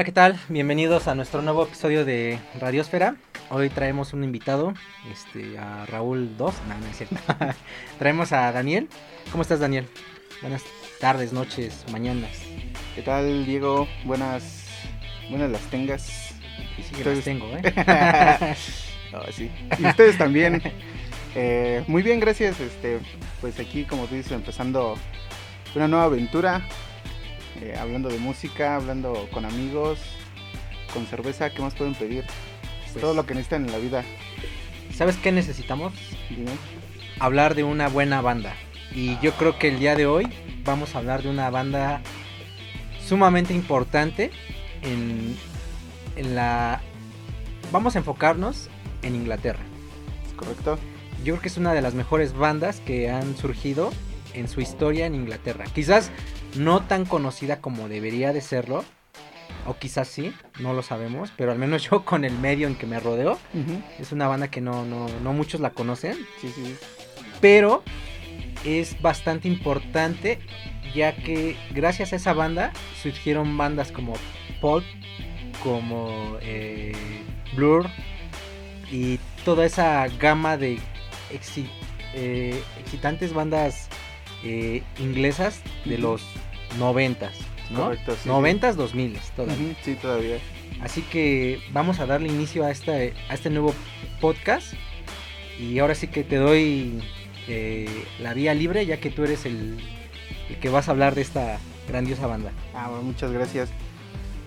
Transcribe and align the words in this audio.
Hola, 0.00 0.06
¿qué 0.06 0.12
tal? 0.12 0.40
Bienvenidos 0.48 1.08
a 1.08 1.14
nuestro 1.14 1.42
nuevo 1.42 1.64
episodio 1.64 2.06
de 2.06 2.38
Radiosfera. 2.58 3.16
Hoy 3.50 3.68
traemos 3.68 4.14
un 4.14 4.24
invitado, 4.24 4.72
este, 5.12 5.58
a 5.58 5.84
Raúl 5.84 6.38
2. 6.38 6.54
No, 6.68 6.78
no 6.78 6.86
es 6.86 6.96
cierto. 6.96 7.16
traemos 7.98 8.32
a 8.32 8.50
Daniel. 8.50 8.88
¿Cómo 9.30 9.42
estás, 9.42 9.60
Daniel? 9.60 9.86
Buenas 10.40 10.64
tardes, 11.00 11.34
noches, 11.34 11.84
mañanas. 11.92 12.30
¿Qué 12.94 13.02
tal, 13.02 13.44
Diego? 13.44 13.86
Buenas, 14.06 14.68
buenas 15.28 15.50
las 15.50 15.60
tengas. 15.68 16.04
Sí, 16.76 16.82
sí, 16.82 17.04
las 17.04 17.22
tengo, 17.22 17.54
¿eh? 17.54 18.56
sí. 19.32 19.50
Y 19.78 19.84
ustedes 19.84 20.16
también. 20.16 20.62
Eh, 21.34 21.84
muy 21.88 22.02
bien, 22.02 22.20
gracias. 22.20 22.58
Este, 22.58 23.00
pues 23.42 23.60
aquí, 23.60 23.84
como 23.84 24.06
tú 24.06 24.14
dices, 24.14 24.32
empezando 24.32 24.96
una 25.74 25.88
nueva 25.88 26.06
aventura 26.06 26.62
eh, 27.60 27.76
hablando 27.78 28.08
de 28.08 28.18
música, 28.18 28.76
hablando 28.76 29.28
con 29.32 29.44
amigos, 29.44 29.98
con 30.92 31.06
cerveza, 31.06 31.50
¿qué 31.50 31.62
más 31.62 31.74
pueden 31.74 31.94
pedir? 31.94 32.24
Pues 32.82 33.00
Todo 33.00 33.14
lo 33.14 33.26
que 33.26 33.34
necesitan 33.34 33.66
en 33.66 33.72
la 33.72 33.78
vida. 33.78 34.04
¿Sabes 34.94 35.16
qué 35.16 35.32
necesitamos? 35.32 35.92
Hablar 37.18 37.54
de 37.54 37.64
una 37.64 37.88
buena 37.88 38.20
banda. 38.20 38.54
Y 38.94 39.18
yo 39.20 39.32
creo 39.32 39.58
que 39.58 39.68
el 39.68 39.78
día 39.78 39.94
de 39.94 40.06
hoy 40.06 40.28
vamos 40.64 40.94
a 40.94 40.98
hablar 40.98 41.22
de 41.22 41.30
una 41.30 41.50
banda 41.50 42.00
sumamente 43.06 43.54
importante 43.54 44.30
en, 44.82 45.36
en 46.16 46.34
la... 46.34 46.80
Vamos 47.72 47.94
a 47.94 47.98
enfocarnos 47.98 48.68
en 49.02 49.14
Inglaterra. 49.14 49.60
¿Es 50.26 50.32
correcto? 50.34 50.78
Yo 51.24 51.34
creo 51.34 51.40
que 51.42 51.48
es 51.48 51.56
una 51.56 51.72
de 51.72 51.82
las 51.82 51.94
mejores 51.94 52.32
bandas 52.32 52.80
que 52.80 53.10
han 53.10 53.36
surgido 53.36 53.92
en 54.34 54.48
su 54.48 54.60
historia 54.60 55.06
en 55.06 55.14
Inglaterra. 55.14 55.64
Quizás 55.74 56.10
no 56.56 56.82
tan 56.82 57.04
conocida 57.04 57.60
como 57.60 57.88
debería 57.88 58.32
de 58.32 58.40
serlo, 58.40 58.84
o 59.66 59.74
quizás 59.74 60.08
sí, 60.08 60.32
no 60.58 60.72
lo 60.72 60.82
sabemos, 60.82 61.32
pero 61.36 61.52
al 61.52 61.58
menos 61.58 61.82
yo 61.90 62.04
con 62.04 62.24
el 62.24 62.32
medio 62.38 62.66
en 62.66 62.76
que 62.76 62.86
me 62.86 63.00
rodeo, 63.00 63.38
es 63.98 64.12
una 64.12 64.28
banda 64.28 64.48
que 64.48 64.60
no, 64.60 64.84
no, 64.84 65.06
no 65.22 65.32
muchos 65.32 65.60
la 65.60 65.70
conocen. 65.70 66.16
Sí, 66.40 66.48
sí. 66.54 66.76
Pero 67.40 67.82
es 68.64 69.00
bastante 69.00 69.48
importante 69.48 70.38
ya 70.94 71.14
que 71.14 71.56
gracias 71.72 72.12
a 72.12 72.16
esa 72.16 72.32
banda 72.32 72.72
surgieron 73.00 73.56
bandas 73.56 73.92
como 73.92 74.14
Pulp, 74.60 74.84
como 75.62 76.36
eh, 76.40 76.92
Blur 77.54 77.86
y 78.90 79.18
toda 79.44 79.64
esa 79.64 80.06
gama 80.18 80.56
de 80.56 80.80
eh, 82.14 82.62
excitantes 82.80 83.32
bandas 83.32 83.88
eh, 84.44 84.82
inglesas 84.98 85.60
de 85.84 85.98
los 85.98 86.22
noventas, 86.78 87.32
¿no? 87.70 87.84
Correcto, 87.84 88.16
sí, 88.22 88.28
noventas, 88.28 88.76
dos 88.76 88.94
miles 88.94 89.30
todavía. 89.36 89.76
sí, 89.82 89.94
todavía. 89.94 90.38
Así 90.80 91.02
que 91.02 91.60
vamos 91.72 92.00
a 92.00 92.06
darle 92.06 92.28
inicio 92.28 92.64
a 92.64 92.70
este, 92.70 93.14
a 93.28 93.34
este 93.34 93.50
nuevo 93.50 93.74
podcast. 94.20 94.72
Y 95.58 95.78
ahora 95.78 95.94
sí 95.94 96.08
que 96.08 96.24
te 96.24 96.36
doy 96.36 97.02
eh, 97.48 98.06
la 98.18 98.32
vía 98.32 98.54
libre, 98.54 98.86
ya 98.86 98.98
que 98.98 99.10
tú 99.10 99.24
eres 99.24 99.44
el, 99.44 99.78
que 100.60 100.68
vas 100.70 100.88
a 100.88 100.92
hablar 100.92 101.14
de 101.14 101.22
esta 101.22 101.58
grandiosa 101.86 102.26
banda. 102.26 102.52
Ah, 102.74 102.88
bueno, 102.88 103.02
muchas 103.02 103.30
gracias. 103.30 103.68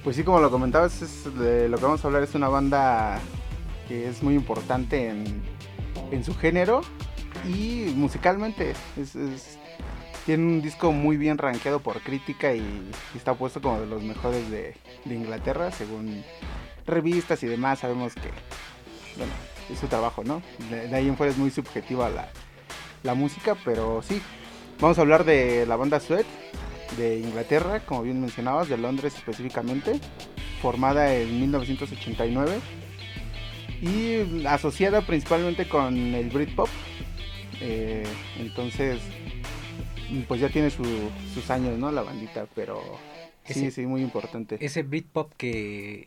Pues 0.03 0.15
sí, 0.15 0.23
como 0.23 0.39
lo 0.39 0.49
comentabas, 0.49 1.01
es 1.01 1.37
de 1.37 1.69
lo 1.69 1.77
que 1.77 1.83
vamos 1.83 2.03
a 2.03 2.07
hablar 2.07 2.23
es 2.23 2.33
una 2.33 2.49
banda 2.49 3.19
que 3.87 4.09
es 4.09 4.23
muy 4.23 4.33
importante 4.33 5.09
en, 5.09 5.41
en 6.11 6.23
su 6.23 6.35
género 6.35 6.81
y 7.47 7.93
musicalmente. 7.95 8.73
Es, 8.97 9.15
es, 9.15 9.59
tiene 10.25 10.43
un 10.43 10.61
disco 10.61 10.91
muy 10.91 11.17
bien 11.17 11.37
rankeado 11.37 11.79
por 11.79 12.01
crítica 12.01 12.53
y, 12.53 12.63
está 13.15 13.33
puesto 13.33 13.61
como 13.61 13.79
de 13.79 13.87
los 13.87 14.03
mejores 14.03 14.49
de, 14.49 14.75
Inglaterra, 15.05 15.71
según 15.71 16.23
revistas 16.85 17.43
y 17.43 17.47
demás. 17.47 17.79
Sabemos 17.79 18.13
que, 18.15 18.29
bueno, 19.17 19.33
es 19.71 19.79
su 19.79 19.87
trabajo, 19.87 20.23
¿no? 20.23 20.41
De, 20.69 20.93
ahí 20.95 21.07
en 21.07 21.17
fuera 21.17 21.31
es 21.31 21.37
muy 21.37 21.51
subjetiva 21.51 22.09
la, 22.09 22.29
la, 23.03 23.13
música, 23.13 23.55
pero 23.65 24.01
sí. 24.01 24.21
Vamos 24.79 24.97
a 24.97 25.01
hablar 25.01 25.23
de 25.23 25.65
la 25.65 25.75
banda 25.75 25.99
Sweat 25.99 26.25
de 26.97 27.19
Inglaterra, 27.19 27.81
como 27.85 28.03
bien 28.03 28.19
mencionabas, 28.19 28.69
de 28.69 28.77
Londres 28.77 29.15
específicamente, 29.15 29.99
formada 30.61 31.13
en 31.13 31.39
1989 31.39 32.59
y 33.81 34.45
asociada 34.45 35.01
principalmente 35.01 35.67
con 35.67 35.95
el 35.95 36.29
Britpop. 36.29 36.69
Eh, 37.61 38.03
entonces, 38.37 38.99
pues 40.21 40.41
ya 40.41 40.49
tiene 40.49 40.69
sus 40.69 41.49
años, 41.49 41.77
¿no? 41.77 41.91
La 41.91 42.01
bandita, 42.01 42.47
pero 42.55 42.81
sí, 43.45 43.71
sí, 43.71 43.85
muy 43.85 44.01
importante. 44.01 44.57
Ese 44.59 44.83
Britpop 44.83 45.33
que, 45.35 46.05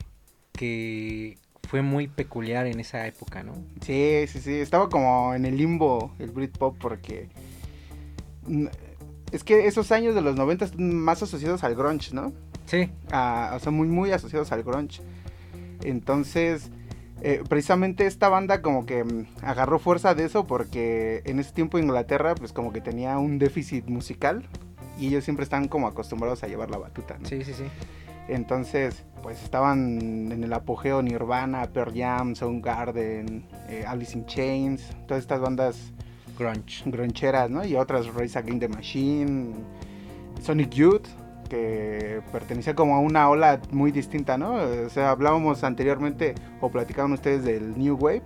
que 0.53 1.39
fue 1.67 1.83
muy 1.83 2.09
peculiar 2.09 2.67
en 2.67 2.81
esa 2.81 3.07
época, 3.07 3.43
¿no? 3.43 3.55
Sí, 3.81 4.25
sí, 4.29 4.41
sí, 4.41 4.55
estaba 4.55 4.89
como 4.89 5.35
en 5.35 5.45
el 5.45 5.57
limbo 5.57 6.15
el 6.19 6.31
Britpop 6.31 6.77
porque... 6.79 7.29
Es 9.33 9.43
que 9.43 9.67
esos 9.67 9.91
años 9.91 10.15
de 10.15 10.23
los 10.23 10.37
90 10.37 10.71
más 10.79 11.23
asociados 11.23 11.65
al 11.65 11.75
grunge, 11.75 12.15
¿no? 12.15 12.33
Sí. 12.67 12.91
o 13.07 13.59
sea, 13.59 13.71
muy, 13.71 13.89
muy 13.89 14.13
asociados 14.13 14.53
al 14.53 14.63
grunge. 14.63 15.01
Entonces, 15.83 16.71
eh, 17.29 17.43
precisamente 17.49 18.07
esta 18.07 18.29
banda 18.29 18.63
como 18.63 18.87
que 18.87 19.03
mm, 19.03 19.27
agarró 19.43 19.81
fuerza 19.81 20.15
de 20.15 20.25
eso 20.25 20.47
porque 20.47 21.23
en 21.25 21.41
ese 21.41 21.51
tiempo 21.51 21.77
Inglaterra 21.77 22.37
pues 22.37 22.53
como 22.53 22.73
que 22.73 22.81
tenía 22.81 23.19
un 23.19 23.41
déficit 23.41 23.89
musical 23.89 24.45
y 24.97 25.09
ellos 25.09 25.25
siempre 25.25 25.43
están 25.43 25.67
como 25.67 25.89
acostumbrados 25.89 26.45
a 26.45 26.47
llevar 26.47 26.71
la 26.71 26.79
batuta, 26.79 27.19
Sí, 27.25 27.43
sí, 27.43 27.53
sí. 27.53 27.65
Entonces, 28.29 29.03
pues 29.25 29.43
estaban 29.43 30.31
en 30.31 30.45
el 30.45 30.53
apogeo 30.53 31.03
Nirvana, 31.03 31.67
Pearl 31.73 31.93
Jam, 31.97 32.37
Soundgarden, 32.37 33.45
eh, 33.71 33.85
Alice 33.85 34.17
in 34.17 34.25
Chains, 34.27 34.89
todas 35.09 35.21
estas 35.21 35.41
bandas 35.41 35.93
grunge, 36.39 36.85
gruncheras, 36.87 37.51
¿no? 37.51 37.65
Y 37.65 37.75
otras 37.75 38.07
Race 38.15 38.39
Against 38.39 38.61
the 38.61 38.69
Machine, 38.69 39.53
Sonic 40.41 40.71
Youth 40.71 41.09
que 41.49 42.21
pertenecía 42.33 42.75
como 42.75 42.97
a 42.97 43.01
una 43.01 43.29
ola 43.29 43.61
muy 43.71 43.93
distinta, 43.93 44.37
¿no? 44.37 44.55
O 44.55 44.91
sea, 44.91 45.11
hablábamos 45.11 45.65
anteriormente 45.65 46.35
o 46.61 46.71
platicaban 46.71 47.13
ustedes 47.13 47.45
del 47.45 47.79
New 47.79 47.97
Wave 47.97 48.23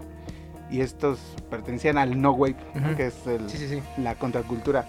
y 0.70 0.80
estos 0.80 1.18
pertenecían 1.50 1.98
al 1.98 2.20
No 2.20 2.32
Wave, 2.32 2.56
que 2.96 3.06
es 3.06 3.14
la 3.96 4.14
contracultura. 4.14 4.86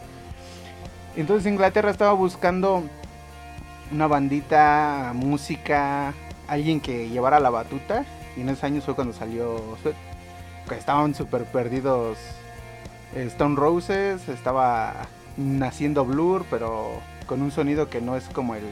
Entonces 1.16 1.52
Inglaterra 1.52 1.92
estaba 1.92 2.14
buscando 2.14 2.84
una 3.92 4.08
bandita, 4.08 5.12
música, 5.14 6.14
alguien 6.48 6.80
que 6.80 7.10
llevara 7.10 7.40
la 7.40 7.50
batuta 7.50 8.06
y 8.38 8.42
en 8.42 8.50
esos 8.50 8.64
años 8.64 8.86
fue 8.86 8.96
cuando 8.96 9.14
salió 9.14 9.62
que 10.70 10.76
estaban 10.76 11.14
súper 11.14 11.44
perdidos 11.46 12.18
Stone 13.16 13.58
Roses, 13.58 14.30
estaba 14.30 14.94
naciendo 15.36 16.06
Blur, 16.06 16.46
pero 16.50 17.02
con 17.32 17.42
un 17.42 17.50
sonido 17.50 17.90
que 17.90 18.02
no 18.02 18.18
es 18.18 18.26
como 18.26 18.56
el, 18.56 18.64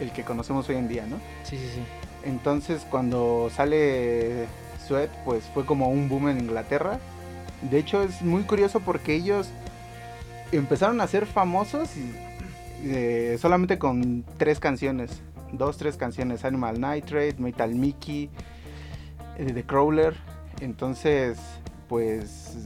el 0.00 0.10
que 0.10 0.22
conocemos 0.24 0.66
hoy 0.70 0.76
en 0.76 0.88
día, 0.88 1.04
¿no? 1.06 1.16
Sí, 1.44 1.58
sí, 1.58 1.68
sí. 1.74 1.82
Entonces 2.24 2.86
cuando 2.88 3.50
sale 3.54 4.46
Sweat, 4.88 5.10
pues 5.26 5.44
fue 5.52 5.66
como 5.66 5.90
un 5.90 6.08
boom 6.08 6.30
en 6.30 6.40
Inglaterra. 6.40 6.98
De 7.70 7.76
hecho 7.76 8.02
es 8.02 8.22
muy 8.22 8.44
curioso 8.44 8.80
porque 8.80 9.14
ellos 9.14 9.50
empezaron 10.52 11.02
a 11.02 11.06
ser 11.06 11.26
famosos 11.26 11.90
eh, 12.82 13.36
solamente 13.38 13.78
con 13.78 14.24
tres 14.38 14.58
canciones. 14.58 15.20
Dos, 15.52 15.76
tres 15.76 15.98
canciones. 15.98 16.46
Animal 16.46 16.80
Nitrate, 16.80 17.34
Metal 17.36 17.74
Mickey, 17.74 18.30
eh, 19.36 19.52
The 19.52 19.64
Crawler. 19.64 20.14
Entonces, 20.62 21.36
pues 21.90 22.56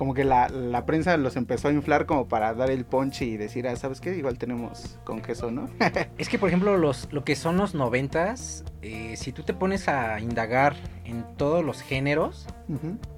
como 0.00 0.14
que 0.14 0.24
la, 0.24 0.48
prensa 0.86 1.18
los 1.18 1.36
empezó 1.36 1.68
a 1.68 1.72
inflar 1.72 2.06
como 2.06 2.26
para 2.26 2.54
dar 2.54 2.70
el 2.70 2.86
punch 2.86 3.20
y 3.20 3.36
decir, 3.36 3.68
ah, 3.68 3.76
¿sabes 3.76 4.00
qué? 4.00 4.16
Igual 4.16 4.38
tenemos 4.38 4.98
con 5.04 5.20
queso, 5.20 5.50
¿no? 5.50 5.68
es 6.16 6.30
que, 6.30 6.38
por 6.38 6.48
ejemplo, 6.48 6.78
los, 6.78 7.12
lo 7.12 7.22
que 7.22 7.36
son 7.36 7.58
los 7.58 7.74
noventas, 7.74 8.64
eh, 8.80 9.14
si 9.18 9.30
tú 9.30 9.42
te 9.42 9.52
pones 9.52 9.88
a 9.88 10.18
indagar 10.18 10.74
en 11.04 11.22
todos 11.36 11.62
los 11.62 11.82
géneros, 11.82 12.46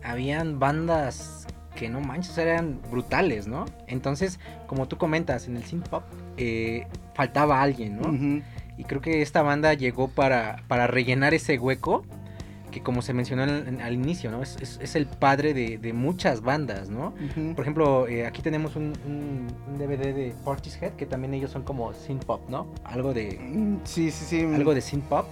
habían 0.03 0.59
bandas 0.59 1.47
que 1.77 1.89
no 1.89 2.01
manches, 2.01 2.37
eran 2.37 2.81
brutales, 2.91 3.47
¿no? 3.47 3.67
Entonces, 3.87 4.41
como 4.67 4.89
tú 4.89 4.99
comentas, 4.99 5.47
en 5.47 5.57
el 5.57 5.63
synth 5.63 5.89
pop 5.89 6.03
eh, 6.37 6.89
faltaba 7.15 7.63
alguien, 7.63 8.01
¿no? 8.01 8.43
Y 8.77 8.83
creo 8.83 9.01
que 9.01 9.23
esta 9.23 9.43
banda 9.43 9.73
llegó 9.75 10.09
para, 10.09 10.65
para 10.67 10.89
rellenar 10.89 11.33
ese 11.33 11.61
hueco 11.61 12.05
que 12.73 12.83
como 12.83 13.03
se 13.03 13.13
mencionó 13.13 13.45
al 13.45 13.93
inicio, 13.93 14.33
¿no? 14.33 14.43
Es, 14.43 14.57
es, 14.61 14.97
el 14.97 15.07
padre 15.07 15.55
de, 15.55 15.93
muchas 15.93 16.41
bandas, 16.41 16.89
¿no? 16.89 17.15
Por 17.55 17.63
ejemplo, 17.63 18.09
eh, 18.09 18.27
aquí 18.27 18.43
tenemos 18.43 18.75
un, 18.75 18.93
DVD 19.79 20.13
de 20.13 20.35
Portishead, 20.45 20.95
que 20.95 21.07
también 21.07 21.35
ellos 21.35 21.53
son 21.53 21.63
como 21.63 21.93
synth 21.93 22.25
pop, 22.25 22.41
¿no? 22.49 22.67
Algo 22.83 23.15
de... 23.15 23.39
Mm, 23.41 23.77
sí, 23.85 24.11
sí, 24.11 24.25
sí. 24.25 24.41
Algo 24.41 24.75
de 24.75 24.81
synth 24.81 25.05
pop. 25.05 25.27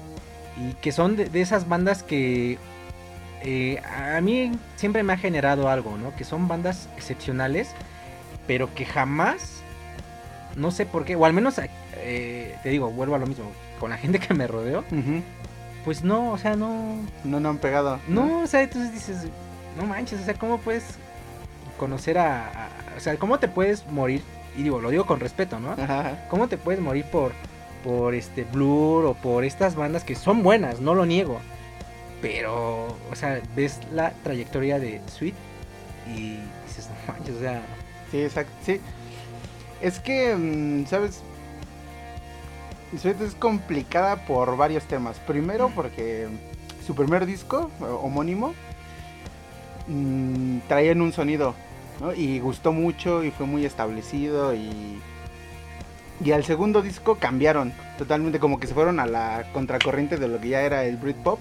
Y 0.57 0.75
que 0.75 0.93
son 0.93 1.17
de, 1.17 1.29
esas 1.41 1.69
bandas 1.69 2.03
que 2.03 2.59
eh, 3.43 3.81
a 3.81 4.21
mí 4.21 4.53
siempre 4.77 5.03
me 5.03 5.15
ha 5.15 5.17
generado 5.17 5.69
algo, 5.69 5.97
¿no? 5.97 6.15
Que 6.15 6.25
son 6.25 6.47
bandas 6.47 6.89
excepcionales, 6.97 7.73
pero 8.47 8.73
que 8.75 8.85
jamás, 8.85 9.63
no 10.57 10.71
sé 10.71 10.87
por 10.87 11.05
qué, 11.05 11.17
o 11.17 11.25
al 11.25 11.33
menos, 11.33 11.59
eh, 11.97 12.57
te 12.63 12.69
digo, 12.69 12.91
vuelvo 12.91 13.15
a 13.15 13.19
lo 13.19 13.27
mismo, 13.27 13.51
con 13.79 13.91
la 13.91 13.97
gente 13.97 14.19
que 14.19 14.35
me 14.35 14.47
rodeo, 14.47 14.85
pues 15.85 16.03
no, 16.05 16.33
o 16.33 16.39
sea, 16.39 16.57
no... 16.57 16.97
No, 17.25 17.41
no 17.41 17.49
han 17.49 17.59
pegado. 17.59 17.99
No, 18.09 18.41
o 18.43 18.47
sea, 18.47 18.63
entonces 18.63 18.93
dices, 18.93 19.27
no 19.77 19.87
manches, 19.87 20.21
o 20.21 20.25
sea, 20.25 20.35
¿cómo 20.35 20.59
puedes 20.59 20.85
conocer 21.79 22.19
a, 22.19 22.69
o 22.97 23.01
sea, 23.01 23.17
cómo 23.17 23.39
te 23.39 23.49
puedes 23.49 23.87
morir? 23.87 24.23
Y 24.57 24.63
digo, 24.63 24.81
lo 24.81 24.91
digo 24.91 25.07
con 25.07 25.21
respeto, 25.21 25.59
¿no? 25.59 25.77
¿Cómo 26.29 26.49
te 26.49 26.59
puedes 26.59 26.81
morir 26.81 27.05
por, 27.07 27.33
por 27.85 28.15
este 28.15 28.45
Blur 28.45 29.07
o 29.07 29.15
por 29.15 29.45
estas 29.45 29.75
bandas 29.75 30.05
que 30.05 30.15
son 30.15 30.43
buenas, 30.43 30.81
no 30.81 30.95
lo 30.95 31.07
niego? 31.07 31.41
Pero, 32.21 32.87
o 33.11 33.15
sea, 33.15 33.41
ves 33.57 33.81
la 33.93 34.13
trayectoria 34.23 34.79
de 34.79 35.01
Sweet 35.07 35.35
y 36.15 36.39
dices, 36.67 36.89
no 36.89 37.13
manches, 37.13 37.37
o 37.37 37.41
sea... 37.41 37.63
Sí, 38.11 38.23
exacto, 38.23 38.53
sí. 38.65 38.81
Es 39.81 40.01
que, 40.01 40.35
mm, 40.35 40.87
¿sabes? 40.87 41.23
Sweet 42.99 43.21
es 43.21 43.35
complicada 43.35 44.25
por 44.27 44.57
varios 44.57 44.85
temas. 44.85 45.19
Primero 45.21 45.71
porque 45.75 46.29
su 46.87 46.95
primer 46.95 47.27
disco, 47.27 47.71
eh, 47.81 47.85
homónimo, 47.85 48.55
mmm, 49.87 50.59
traían 50.69 51.01
un 51.01 51.13
sonido, 51.13 51.55
¿no? 52.01 52.13
Y 52.13 52.41
gustó 52.41 52.73
mucho 52.73 53.23
y 53.25 53.31
fue 53.31 53.47
muy 53.47 53.65
establecido 53.65 54.55
y... 54.55 55.01
Y 56.23 56.33
al 56.33 56.45
segundo 56.45 56.83
disco 56.83 57.15
cambiaron 57.15 57.73
totalmente, 57.97 58.41
como 58.41 58.61
que 58.61 58.67
se 58.67 58.75
fueron 58.75 59.01
a 59.01 59.07
la 59.07 59.47
contracorriente 59.55 60.19
de 60.19 60.29
lo 60.29 60.39
que 60.39 60.51
ya 60.51 60.61
era 60.61 60.85
el 60.85 60.99
Britpop, 60.99 61.39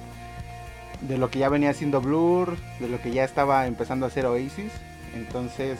de 1.01 1.17
lo 1.17 1.29
que 1.29 1.39
ya 1.39 1.49
venía 1.49 1.73
siendo 1.73 1.99
Blur, 1.99 2.55
de 2.79 2.87
lo 2.87 3.01
que 3.01 3.11
ya 3.11 3.25
estaba 3.25 3.67
empezando 3.67 4.05
a 4.05 4.07
hacer 4.07 4.25
Oasis. 4.25 4.71
Entonces, 5.15 5.79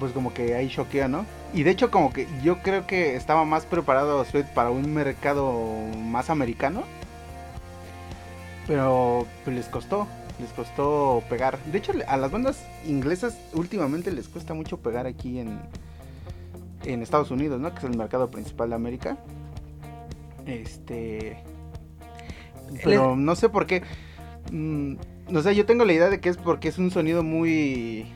pues 0.00 0.10
como 0.10 0.34
que 0.34 0.56
ahí 0.56 0.68
choquea, 0.68 1.06
¿no? 1.06 1.24
Y 1.54 1.62
de 1.62 1.70
hecho 1.70 1.90
como 1.90 2.12
que 2.12 2.26
yo 2.42 2.58
creo 2.62 2.86
que 2.86 3.16
estaba 3.16 3.44
más 3.44 3.64
preparado 3.64 4.24
Sweet 4.24 4.46
para 4.48 4.70
un 4.70 4.92
mercado 4.92 5.64
más 5.96 6.30
americano. 6.30 6.82
Pero 8.66 9.26
pues, 9.44 9.56
les 9.56 9.66
costó, 9.66 10.06
les 10.40 10.50
costó 10.52 11.22
pegar. 11.30 11.58
De 11.64 11.78
hecho 11.78 11.92
a 12.06 12.16
las 12.16 12.30
bandas 12.30 12.62
inglesas 12.86 13.38
últimamente 13.54 14.12
les 14.12 14.28
cuesta 14.28 14.52
mucho 14.52 14.78
pegar 14.78 15.06
aquí 15.06 15.38
en, 15.38 15.58
en 16.84 17.02
Estados 17.02 17.30
Unidos, 17.30 17.58
¿no? 17.60 17.70
Que 17.72 17.78
es 17.78 17.84
el 17.84 17.96
mercado 17.96 18.30
principal 18.30 18.68
de 18.70 18.74
América. 18.74 19.16
Este... 20.46 21.42
Pero 22.84 23.16
no 23.16 23.34
sé 23.34 23.48
por 23.48 23.66
qué. 23.66 23.82
Mm, 24.52 24.96
no 25.30 25.42
sé, 25.42 25.54
yo 25.54 25.64
tengo 25.64 25.86
la 25.86 25.94
idea 25.94 26.10
de 26.10 26.20
que 26.20 26.28
es 26.28 26.36
porque 26.36 26.68
es 26.68 26.76
un 26.76 26.90
sonido 26.90 27.22
muy... 27.22 28.06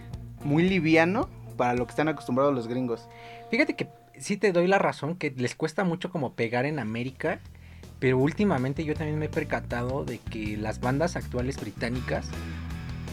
Muy 0.45 0.69
liviano 0.69 1.29
para 1.53 1.75
lo 1.75 1.87
que 1.87 1.91
están 1.91 2.09
acostumbrados 2.09 2.55
los 2.55 2.69
gringos. 2.69 3.09
Fíjate 3.51 3.75
que 3.75 3.89
sí 4.19 4.37
te 4.37 4.53
doy 4.53 4.67
la 4.67 4.79
razón 4.79 5.17
que 5.17 5.31
les 5.31 5.55
cuesta 5.55 5.85
mucho 5.85 6.11
como 6.11 6.35
pegar 6.35 6.65
en 6.65 6.79
América, 6.79 7.41
pero 7.99 8.19
últimamente 8.19 8.85
yo 8.85 8.95
también 8.95 9.19
me 9.19 9.27
he 9.27 9.29
percatado 9.29 10.05
de 10.05 10.19
que 10.19 10.57
las 10.57 10.81
bandas 10.81 11.17
actuales 11.17 11.61
británicas 11.61 12.29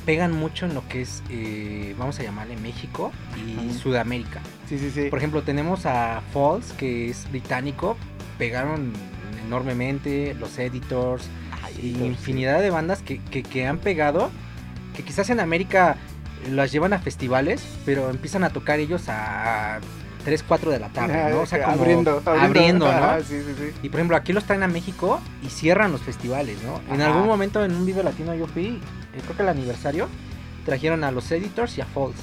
pegan 0.06 0.32
mucho 0.32 0.66
en 0.66 0.74
lo 0.74 0.88
que 0.88 1.02
es, 1.02 1.22
eh, 1.30 1.96
vamos 1.98 2.20
a 2.20 2.24
llamarle 2.24 2.58
México 2.58 3.12
y 3.38 3.72
Sudamérica. 3.74 4.42
Sí, 4.68 4.80
sí, 4.80 4.90
sí. 4.90 5.10
Por 5.10 5.20
ejemplo, 5.20 5.44
tenemos 5.44 5.86
a 5.86 6.22
Falls, 6.34 6.74
que 6.74 7.10
es 7.10 7.30
británico, 7.30 7.96
pegaron 8.38 8.94
enormemente, 9.46 10.34
los 10.34 10.58
Editors, 10.58 11.30
y 11.82 12.04
infinidad 12.04 12.62
de 12.62 12.70
bandas 12.70 13.02
que, 13.02 13.20
que, 13.20 13.44
que 13.44 13.66
han 13.68 13.78
pegado, 13.78 14.30
que 14.96 15.04
quizás 15.04 15.30
en 15.30 15.40
América 15.40 15.98
las 16.52 16.72
llevan 16.72 16.94
a 16.94 17.00
festivales, 17.00 17.64
pero 17.86 18.10
empiezan 18.10 18.44
a 18.44 18.50
tocar 18.50 18.80
ellos 18.80 19.04
a 19.08 19.80
3, 20.26 20.44
4 20.48 20.72
de 20.72 20.80
la 20.80 20.90
tarde, 20.90 21.32
¿no? 21.32 21.42
O 21.42 21.46
sea, 21.46 21.64
como 21.64 21.82
abriendo, 21.82 22.22
abriendo, 22.26 22.92
¿no? 22.92 23.20
sí, 23.20 23.42
sí, 23.46 23.54
sí. 23.58 23.72
Y 23.84 23.90
por 23.90 24.00
ejemplo, 24.00 24.18
aquí 24.18 24.34
los 24.34 24.44
traen 24.44 24.64
a 24.64 24.68
México 24.68 25.20
y 25.44 25.50
cierran 25.50 25.92
los 25.92 26.02
festivales, 26.02 26.58
¿no? 26.64 26.82
En 26.94 27.02
algún 27.02 27.28
momento 27.28 27.64
en 27.64 27.76
un 27.76 27.86
video 27.86 28.04
latino 28.04 28.34
yo 28.36 28.48
fui, 28.48 28.68
eh, 28.68 29.22
creo 29.24 29.36
que 29.36 29.44
el 29.44 29.50
aniversario, 29.50 30.08
trajeron 30.66 31.04
a 31.04 31.12
los 31.12 31.32
Editors 31.32 31.78
y 31.78 31.82
a 31.82 31.86
Falls. 31.86 32.16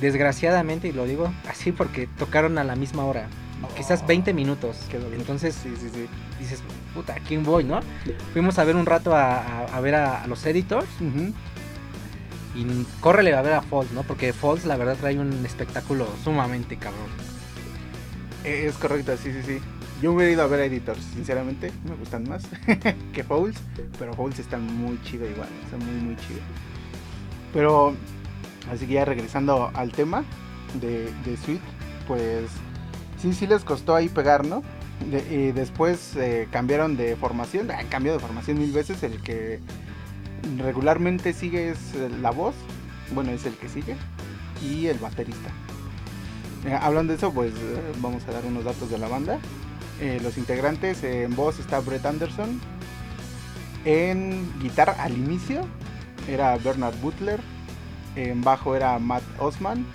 Desgraciadamente, 0.00 0.88
y 0.88 0.92
lo 0.92 1.04
digo 1.04 1.32
así 1.48 1.72
porque 1.72 2.06
tocaron 2.18 2.56
a 2.58 2.64
la 2.64 2.76
misma 2.76 3.04
hora. 3.04 3.28
quizás 3.76 4.06
20 4.06 4.32
minutos. 4.32 4.76
Entonces, 5.12 5.56
sí, 5.60 5.74
sí, 5.78 5.88
sí. 5.92 6.06
dices, 6.38 6.62
puta, 6.94 7.14
¿a 7.14 7.18
quién 7.20 7.42
voy, 7.42 7.64
no? 7.64 7.80
Fuimos 8.32 8.58
a 8.60 8.64
ver 8.64 8.76
un 8.76 8.86
rato 8.86 9.14
a, 9.14 9.80
ver 9.82 9.96
a, 9.96 10.26
los 10.28 10.46
Editors. 10.46 10.88
Y 12.58 12.66
córrele 13.00 13.34
a 13.34 13.42
ver 13.42 13.52
a 13.52 13.62
Falls, 13.62 13.92
¿no? 13.92 14.02
Porque 14.02 14.32
Falls 14.32 14.64
la 14.64 14.76
verdad 14.76 14.96
trae 14.96 15.16
un 15.16 15.46
espectáculo 15.46 16.08
sumamente 16.24 16.76
cabrón. 16.76 17.06
Es 18.42 18.74
correcto, 18.74 19.16
sí, 19.16 19.32
sí, 19.32 19.42
sí. 19.46 19.60
Yo 20.02 20.12
hubiera 20.12 20.32
ido 20.32 20.42
a 20.42 20.48
ver 20.48 20.60
a 20.60 20.64
Editors, 20.64 21.02
sinceramente, 21.14 21.70
me 21.88 21.94
gustan 21.94 22.28
más 22.28 22.42
que 23.12 23.22
Falls, 23.22 23.56
pero 23.96 24.12
Falls 24.14 24.40
está 24.40 24.58
muy 24.58 25.00
chido 25.04 25.30
igual, 25.30 25.48
está 25.64 25.76
muy, 25.76 26.02
muy 26.02 26.16
chido. 26.16 26.40
Pero, 27.52 27.94
así 28.72 28.86
que 28.86 28.94
ya 28.94 29.04
regresando 29.04 29.70
al 29.74 29.92
tema 29.92 30.24
de, 30.80 31.12
de 31.24 31.36
Sweet, 31.36 31.60
pues 32.08 32.50
sí, 33.22 33.32
sí 33.34 33.46
les 33.46 33.62
costó 33.62 33.94
ahí 33.94 34.08
pegar, 34.08 34.44
¿no? 34.44 34.64
y 35.30 35.52
después 35.52 36.16
eh, 36.16 36.48
cambiaron 36.50 36.96
de 36.96 37.14
formación, 37.14 37.70
han 37.70 37.86
cambiado 37.86 38.18
de 38.18 38.24
formación 38.24 38.58
mil 38.58 38.72
veces, 38.72 39.02
el 39.04 39.22
que 39.22 39.60
regularmente 40.58 41.32
sigue 41.32 41.70
es 41.70 41.78
la 42.20 42.30
voz, 42.30 42.54
bueno, 43.12 43.30
es 43.30 43.46
el 43.46 43.54
que 43.54 43.68
sigue, 43.68 43.96
y 44.62 44.86
el 44.86 44.98
baterista. 44.98 45.50
Eh, 46.64 46.76
hablando 46.80 47.12
de 47.12 47.16
eso, 47.16 47.32
pues 47.32 47.52
eh, 47.52 47.92
vamos 47.98 48.26
a 48.26 48.32
dar 48.32 48.44
unos 48.44 48.64
datos 48.64 48.90
de 48.90 48.98
la 48.98 49.08
banda. 49.08 49.38
Eh, 50.00 50.20
los 50.22 50.38
integrantes, 50.38 51.02
en 51.02 51.34
voz 51.34 51.58
está 51.58 51.80
Brett 51.80 52.04
Anderson, 52.04 52.60
en 53.84 54.48
guitarra 54.60 54.96
al 55.00 55.16
inicio 55.16 55.62
era 56.28 56.56
Bernard 56.58 56.96
Butler, 57.00 57.40
en 58.16 58.42
bajo 58.42 58.74
era 58.74 58.98
Matt 58.98 59.22
Osman 59.38 59.86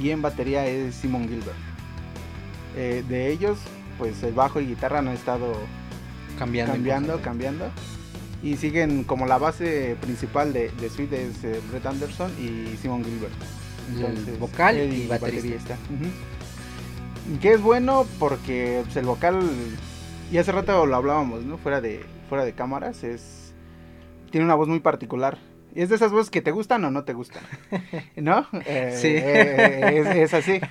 y 0.00 0.10
en 0.10 0.22
batería 0.22 0.66
es 0.66 0.94
Simon 0.94 1.28
Gilbert. 1.28 1.56
de 3.08 3.32
ellos, 3.32 3.58
pues 3.98 4.22
el 4.22 4.32
bajo 4.32 4.60
y 4.60 4.66
guitarra 4.66 5.02
no 5.02 5.10
han 5.10 5.16
estado 5.16 5.52
cambiando, 6.38 6.72
cambiando, 6.72 7.20
cambiando 7.20 7.70
y 8.42 8.56
siguen 8.56 9.04
como 9.04 9.26
la 9.26 9.38
base 9.38 9.96
principal 10.00 10.52
de, 10.52 10.70
de 10.70 10.88
Sweet 10.88 11.12
es 11.12 11.44
eh, 11.44 11.60
Brett 11.70 11.86
Anderson 11.86 12.30
y 12.38 12.76
Simon 12.78 13.04
Gilbert. 13.04 13.34
el 13.98 14.36
vocal 14.38 14.76
y, 14.92 15.06
baterista. 15.06 15.76
Que 17.40 17.52
es 17.52 17.60
bueno 17.60 18.06
porque 18.18 18.80
pues, 18.84 18.96
el 18.96 19.06
vocal, 19.06 19.40
y 20.32 20.38
hace 20.38 20.52
rato 20.52 20.86
lo 20.86 20.96
hablábamos, 20.96 21.44
¿no? 21.44 21.58
Fuera 21.58 21.80
de, 21.80 22.04
fuera 22.28 22.44
de 22.44 22.52
cámaras, 22.54 23.04
es 23.04 23.40
tiene 24.30 24.44
una 24.44 24.54
voz 24.54 24.68
muy 24.68 24.80
particular. 24.80 25.38
Y 25.74 25.82
es 25.82 25.88
de 25.88 25.96
esas 25.96 26.10
voces 26.10 26.30
que 26.30 26.42
te 26.42 26.50
gustan 26.50 26.84
o 26.84 26.90
no 26.90 27.04
te 27.04 27.12
gustan, 27.12 27.42
¿no? 28.16 28.46
Eh, 28.66 28.96
sí. 29.00 29.08
Eh, 29.08 30.22
es, 30.22 30.34
así. 30.34 30.60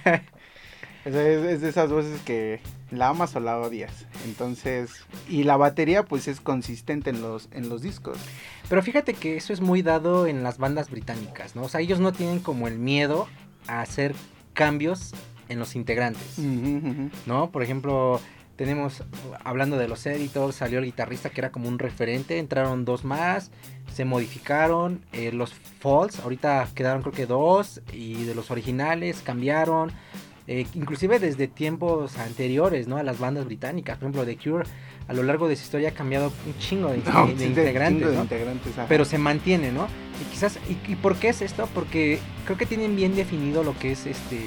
Es, 1.10 1.46
es, 1.46 1.62
de 1.62 1.70
esas 1.70 1.90
voces 1.90 2.22
que 2.22 2.60
la 2.92 3.10
amas 3.10 3.36
o 3.36 3.40
la 3.40 3.58
odias. 3.60 4.06
Entonces, 4.26 4.92
y 5.28 5.44
la 5.44 5.58
batería 5.58 6.04
pues 6.04 6.28
es 6.28 6.42
consistente 6.42 7.10
en 7.10 7.22
los, 7.22 7.50
en 7.52 7.70
los 7.70 7.82
discos. 7.82 8.18
Pero 8.68 8.82
fíjate 8.82 9.14
que 9.14 9.38
eso 9.38 9.54
es 9.54 9.62
muy 9.62 9.82
dado 9.82 10.28
en 10.28 10.44
las 10.44 10.58
bandas 10.58 10.90
británicas, 10.90 11.56
¿no? 11.56 11.64
O 11.64 11.70
sea, 11.70 11.82
ellos 11.82 12.00
no 12.00 12.12
tienen 12.12 12.40
como 12.40 12.68
el 12.68 12.78
miedo 12.78 13.28
a 13.68 13.82
hacer 13.82 14.14
cambios 14.54 15.14
en 15.48 15.58
los 15.58 15.76
integrantes, 15.76 16.38
¿no? 17.26 17.50
Por 17.50 17.64
ejemplo, 17.64 18.22
tenemos, 18.56 19.04
hablando 19.44 19.78
de 19.78 19.88
los 19.88 20.06
editors, 20.06 20.58
salió 20.58 20.80
el 20.80 20.86
guitarrista 20.86 21.30
que 21.30 21.42
era 21.42 21.52
como 21.52 21.68
un 21.68 21.80
referente, 21.80 22.38
entraron 22.38 22.86
dos 22.86 23.04
más, 23.04 23.52
se 23.94 24.06
modificaron, 24.06 25.04
eh, 25.12 25.32
los 25.32 25.54
falls, 25.54 26.20
ahorita 26.20 26.68
quedaron 26.76 27.02
creo 27.02 27.14
que 27.14 27.26
dos, 27.26 27.82
y 27.94 28.26
de 28.26 28.36
los 28.36 28.52
originales 28.52 29.22
cambiaron, 29.24 29.92
eh, 30.52 30.66
inclusive 30.74 31.20
desde 31.20 31.48
tiempos 31.48 32.18
anteriores, 32.18 32.88
¿no? 32.88 32.98
A 32.98 33.04
las 33.04 33.20
bandas 33.20 33.46
británicas, 33.46 34.00
por 34.00 34.10
ejemplo, 34.10 34.26
The 34.26 34.36
Cure 34.36 34.66
a 35.08 35.14
lo 35.14 35.22
largo 35.22 35.48
de 35.48 35.56
su 35.56 35.62
historia 35.62 35.90
ha 35.90 35.92
cambiado 35.92 36.34
un 36.48 36.58
chingo 36.58 36.90
de, 36.90 36.98
integrantes, 37.46 38.12
¿no? 38.16 38.28
Pero 38.88 39.06
se 39.06 39.20
mantiene, 39.20 39.72
¿no? 39.72 39.88
Y 40.20 40.26
quizás, 40.32 40.58
y, 40.68 40.96
por 40.96 41.18
qué 41.18 41.30
es 41.30 41.44
esto? 41.44 41.70
Porque 41.76 42.18
creo 42.46 42.58
que 42.58 42.66
tienen 42.66 42.96
bien 42.96 43.16
definido 43.16 43.64
lo 43.64 43.78
que 43.78 43.92
es 43.92 44.08
este, 44.08 44.40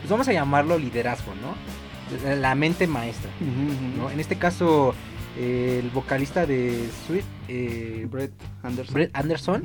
pues 0.00 0.08
vamos 0.08 0.26
a 0.28 0.32
llamarlo 0.32 0.78
liderazgo, 0.78 1.32
¿no? 1.34 2.34
La 2.40 2.54
mente 2.54 2.86
maestra, 2.86 3.30
¿no? 3.98 4.10
En 4.10 4.20
este 4.20 4.36
caso, 4.36 4.94
eh, 5.38 5.80
el 5.82 5.90
vocalista 5.90 6.46
de 6.46 6.88
Sweet, 7.06 7.24
eh, 7.48 8.06
Brett 8.10 8.32
Anderson. 8.62 8.94
Brett 8.94 9.10
Anderson. 9.14 9.64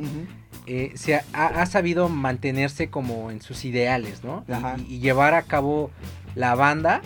Eh, 0.71 0.91
se 0.95 1.15
ha, 1.15 1.23
ha 1.33 1.65
sabido 1.65 2.07
mantenerse 2.09 2.89
como 2.89 3.31
en 3.31 3.41
sus 3.41 3.65
ideales, 3.65 4.23
¿no? 4.23 4.45
Y- 4.47 4.51
Ajá. 4.51 4.75
Y, 4.87 4.99
llevar 4.99 5.33
a 5.33 5.41
cabo 5.41 5.89
la 6.35 6.53
banda 6.55 7.01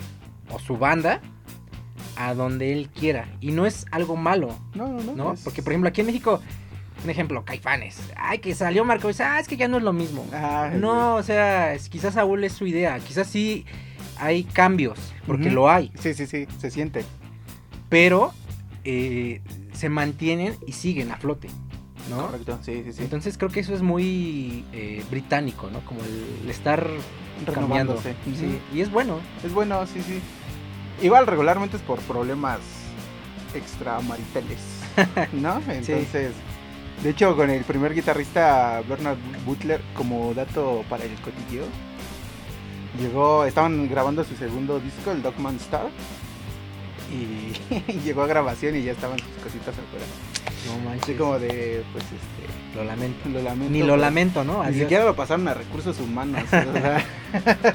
o 0.50 0.58
su 0.58 0.76
banda 0.76 1.20
a 2.16 2.34
donde 2.34 2.72
él 2.72 2.90
quiera. 2.90 3.26
Y 3.40 3.52
no 3.52 3.64
es 3.66 3.86
algo 3.90 4.16
malo, 4.16 4.56
No, 4.74 4.88
no, 4.88 5.02
no. 5.02 5.12
¿no? 5.16 5.32
es- 5.32 5.40
Porque, 5.40 5.62
por 5.62 5.72
ejemplo, 5.72 5.88
aquí 5.88 6.02
en 6.02 6.06
México, 6.08 6.40
un 7.02 7.08
ejemplo, 7.10 7.44
Caifanes. 7.44 7.98
Ay, 8.16 8.38
que 8.38 8.54
salió 8.54 8.84
Marco 8.84 9.08
y 9.08 9.12
dice, 9.12 9.22
ah, 9.24 9.40
es 9.40 9.48
que 9.48 9.56
ya 9.56 9.66
no 9.66 9.78
es 9.78 9.82
lo 9.82 9.92
mismo. 9.94 10.26
Ay, 10.32 10.78
No, 10.78 11.16
o 11.16 11.22
sea, 11.22 11.72
es- 11.74 11.88
quizás 11.88 12.14
Saúl 12.14 12.44
es 12.44 12.52
su 12.52 12.66
idea. 12.66 12.98
Quizás 13.00 13.26
sí 13.28 13.64
hay 14.18 14.44
cambios, 14.44 14.98
porque 15.26 15.50
lo 15.50 15.70
hay. 15.70 15.90
Sí, 15.98 16.12
sí, 16.14 16.26
sí, 16.26 16.46
se 16.58 16.70
siente. 16.70 17.04
Pero 17.88 18.32
eh, 18.84 19.40
se 19.72 19.88
mantienen 19.88 20.54
y 20.66 20.72
siguen 20.72 21.10
a 21.10 21.16
flote, 21.16 21.48
¿no? 22.10 22.26
Correcto, 22.26 22.58
sí, 22.62 22.82
sí, 22.84 22.92
sí. 22.92 23.02
Entonces 23.02 23.38
creo 23.38 23.50
que 23.50 23.60
eso 23.60 23.74
es 23.74 23.82
muy 23.82 24.64
eh, 24.72 25.04
británico, 25.10 25.68
¿no? 25.70 25.80
Como 25.80 26.00
el, 26.02 26.50
estar 26.50 26.86
cambiando. 27.52 28.00
Sí, 28.00 28.60
y 28.72 28.80
es 28.80 28.90
bueno. 28.90 29.20
Es 29.44 29.52
bueno, 29.52 29.86
sí, 29.86 30.02
sí. 30.02 30.20
Igual 31.02 31.26
regularmente 31.26 31.76
es 31.76 31.82
por 31.82 32.00
problemas 32.00 32.60
extramaritales, 33.54 34.58
¿no? 35.32 35.60
Entonces, 35.68 36.32
de 37.02 37.10
hecho, 37.10 37.36
con 37.36 37.50
el 37.50 37.64
primer 37.64 37.94
guitarrista 37.94 38.82
Bernard 38.88 39.18
Butler, 39.44 39.80
como 39.94 40.32
dato 40.34 40.84
para 40.88 41.04
el 41.04 41.14
cotilleo, 41.16 41.64
llegó, 42.98 43.44
estaban 43.44 43.88
grabando 43.88 44.24
su 44.24 44.36
segundo 44.36 44.80
disco, 44.80 45.10
el 45.10 45.22
Dogman 45.22 45.56
Star, 45.56 45.88
y 47.12 47.92
llegó 48.04 48.22
a 48.22 48.26
grabación 48.26 48.76
y 48.76 48.82
ya 48.82 48.92
estaban 48.92 49.18
sus 49.18 49.42
cositas 49.42 49.74
afuera. 49.74 50.04
No 50.66 50.78
manches. 50.84 51.02
Así 51.04 51.14
como 51.14 51.38
de, 51.38 51.84
pues, 51.92 52.04
este, 52.04 52.76
Lo 52.76 52.84
lamento. 52.84 53.28
lo 53.28 53.42
lamento. 53.42 53.72
Ni 53.72 53.82
lo 53.82 53.96
lamento, 53.96 54.44
¿no? 54.44 54.64
Ni 54.64 54.78
siquiera 54.78 55.04
lo 55.04 55.14
pasaron 55.14 55.46
a 55.48 55.54
recursos 55.54 55.98
humanos. 56.00 56.42
o 56.44 56.48
sea, 56.48 57.04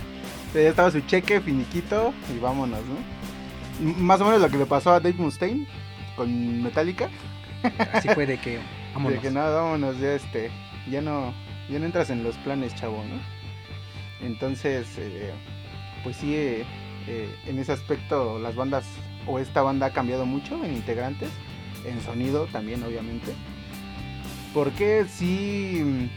ya 0.54 0.60
estaba 0.62 0.92
su 0.92 1.02
cheque, 1.02 1.42
finiquito 1.42 2.14
y 2.36 2.40
vámonos, 2.40 2.80
¿no? 2.86 3.94
Más 3.98 4.20
o 4.22 4.26
menos 4.26 4.42
lo 4.42 4.50
que 4.50 4.58
le 4.58 4.66
pasó 4.66 4.92
a 4.92 5.00
Dave 5.00 5.16
Mustaine 5.18 5.68
con 6.16 6.64
Metallica. 6.64 7.10
Así 7.94 8.10
fue 8.10 8.26
de 8.26 8.38
que, 8.38 8.60
vámonos. 8.94 9.14
De 9.14 9.20
que 9.20 9.32
no, 9.34 9.40
vámonos, 9.42 10.00
ya 10.00 10.14
este, 10.14 10.50
ya 10.90 11.02
no, 11.02 11.34
ya 11.70 11.80
no 11.80 11.86
entras 11.86 12.10
en 12.10 12.24
los 12.24 12.36
planes, 12.38 12.76
chavo, 12.76 13.04
¿no? 13.04 13.20
Entonces, 14.26 14.88
eh, 14.98 15.32
pues 16.04 16.18
sí, 16.18 16.36
eh, 16.36 16.66
eh, 17.08 17.34
en 17.48 17.60
ese 17.60 17.72
aspecto 17.72 18.38
las 18.40 18.56
bandas 18.56 18.86
o 19.28 19.40
esta 19.40 19.62
banda 19.62 19.88
ha 19.88 19.94
cambiado 19.94 20.26
mucho 20.26 20.64
en 20.64 20.74
integrantes, 20.74 21.30
en 21.86 22.02
sonido 22.02 22.46
también, 22.52 22.84
obviamente. 22.84 23.34
Porque 24.54 25.06
sí, 25.10 26.10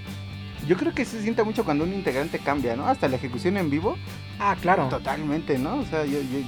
yo 0.66 0.76
creo 0.76 0.94
que 0.94 1.04
se 1.04 1.22
siente 1.22 1.42
mucho 1.42 1.64
cuando 1.64 1.84
un 1.84 1.92
integrante 1.92 2.38
cambia, 2.38 2.76
¿no? 2.76 2.86
Hasta 2.86 3.08
la 3.08 3.16
ejecución 3.16 3.56
en 3.56 3.70
vivo, 3.70 3.96
Ah, 4.38 4.56
claro. 4.60 4.88
totalmente, 4.88 5.58
¿no? 5.58 5.76
O 5.80 5.84
sea, 5.84 6.04
yo, 6.04 6.20
yo- 6.20 6.46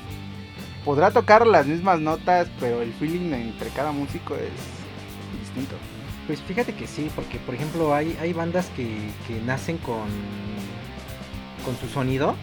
podrá 0.85 1.11
tocar 1.11 1.47
las 1.47 1.67
mismas 1.67 1.99
notas, 2.01 2.49
pero 2.61 2.83
el 2.83 2.93
feeling 2.95 3.33
entre 3.33 3.71
cada 3.71 3.91
músico 3.93 4.35
es 4.35 4.51
distinto. 5.41 5.75
Pues 6.27 6.41
fíjate 6.43 6.75
que 6.75 6.87
sí, 6.87 7.11
porque 7.15 7.39
por 7.39 7.55
ejemplo 7.55 7.95
hay, 7.95 8.17
hay 8.21 8.33
bandas 8.33 8.67
que, 8.77 8.85
que 9.27 9.41
nacen 9.47 9.77
con, 9.79 10.09
con 11.65 11.77
su 11.81 11.89
sonido 11.89 12.35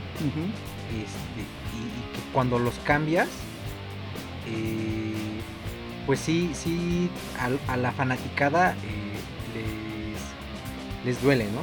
este, 0.89 1.41
y, 1.41 1.81
y 1.81 2.15
que 2.15 2.31
cuando 2.33 2.57
los 2.59 2.75
cambias, 2.79 3.27
eh, 4.47 5.13
pues 6.05 6.19
sí, 6.19 6.51
sí, 6.53 7.09
a, 7.67 7.77
la 7.77 7.91
fanaticada 7.91 8.71
eh, 8.83 9.13
les, 11.03 11.15
les 11.15 11.21
duele, 11.23 11.45
¿no? 11.45 11.61